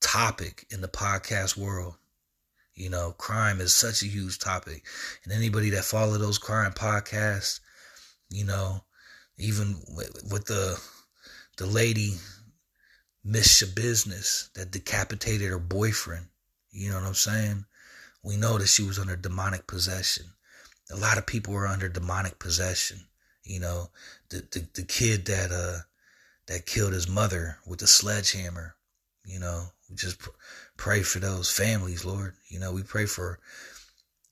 [0.00, 1.96] topic in the podcast world.
[2.74, 4.86] You know, crime is such a huge topic.
[5.22, 7.60] And anybody that follow those crime podcasts,
[8.30, 8.82] you know,
[9.36, 10.80] even with, the
[11.58, 12.14] the lady
[13.22, 16.28] Miss Business that decapitated her boyfriend,
[16.70, 17.66] you know what I'm saying?
[18.22, 20.26] we know that she was under demonic possession.
[20.90, 23.00] A lot of people were under demonic possession.
[23.44, 23.90] You know,
[24.28, 25.80] the the, the kid that uh
[26.46, 28.76] that killed his mother with the sledgehammer.
[29.24, 30.30] You know, we just pr-
[30.76, 32.34] pray for those families, Lord.
[32.48, 33.38] You know, we pray for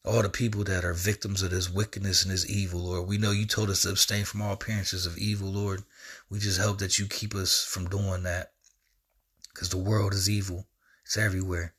[0.05, 3.09] all the people that are victims of this wickedness and this evil, Lord.
[3.09, 5.83] We know you told us to abstain from all appearances of evil, Lord.
[6.31, 8.53] We just hope that you keep us from doing that
[9.53, 10.67] because the world is evil.
[11.05, 11.75] It's everywhere.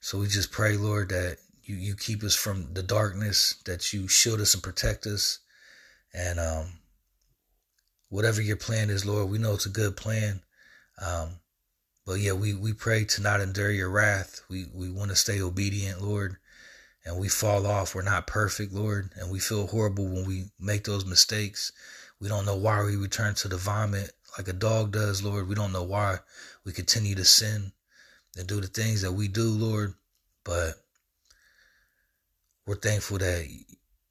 [0.00, 1.38] So we just pray, Lord, that
[1.72, 5.38] you, you keep us from the darkness, that you shield us and protect us.
[6.14, 6.66] And um,
[8.10, 10.42] whatever your plan is, Lord, we know it's a good plan.
[11.04, 11.30] Um,
[12.06, 14.42] but yeah, we, we pray to not endure your wrath.
[14.50, 16.36] We, we want to stay obedient, Lord.
[17.04, 17.94] And we fall off.
[17.94, 19.10] We're not perfect, Lord.
[19.16, 21.72] And we feel horrible when we make those mistakes.
[22.20, 25.48] We don't know why we return to the vomit like a dog does, Lord.
[25.48, 26.18] We don't know why
[26.64, 27.72] we continue to sin
[28.36, 29.94] and do the things that we do, Lord.
[30.44, 30.81] But
[32.66, 33.46] we're thankful that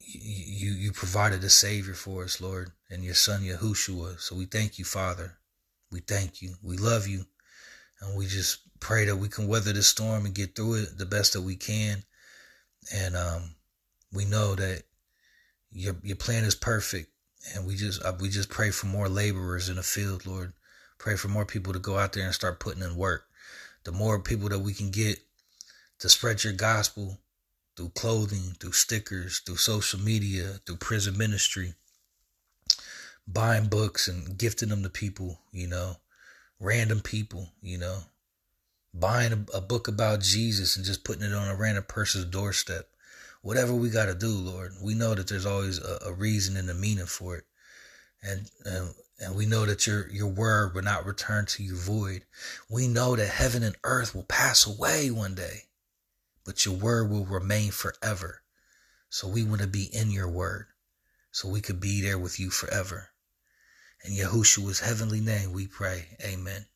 [0.00, 4.20] you you provided a savior for us, Lord, and your son Yahushua.
[4.20, 5.38] So we thank you, Father.
[5.90, 6.54] We thank you.
[6.62, 7.24] We love you.
[8.00, 11.06] And we just pray that we can weather the storm and get through it the
[11.06, 12.02] best that we can.
[12.92, 13.54] And um,
[14.12, 14.82] we know that
[15.70, 17.10] your your plan is perfect.
[17.54, 20.52] And we just uh, we just pray for more laborers in the field, Lord.
[20.98, 23.24] Pray for more people to go out there and start putting in work
[23.84, 25.18] the more people that we can get
[25.98, 27.18] to spread your gospel
[27.76, 31.74] through clothing, through stickers, through social media, through prison ministry,
[33.26, 35.96] buying books and gifting them to people, you know,
[36.60, 37.98] random people, you know,
[38.94, 42.88] buying a, a book about Jesus and just putting it on a random person's doorstep.
[43.42, 46.70] Whatever we got to do, Lord, we know that there's always a, a reason and
[46.70, 47.44] a meaning for it.
[48.22, 52.24] And, and and we know that your, your word will not return to you void.
[52.68, 55.62] We know that heaven and earth will pass away one day,
[56.44, 58.42] but your word will remain forever.
[59.08, 60.66] So we want to be in your word
[61.30, 63.08] so we could be there with you forever.
[64.04, 66.16] In Yahushua's heavenly name we pray.
[66.22, 66.66] Amen.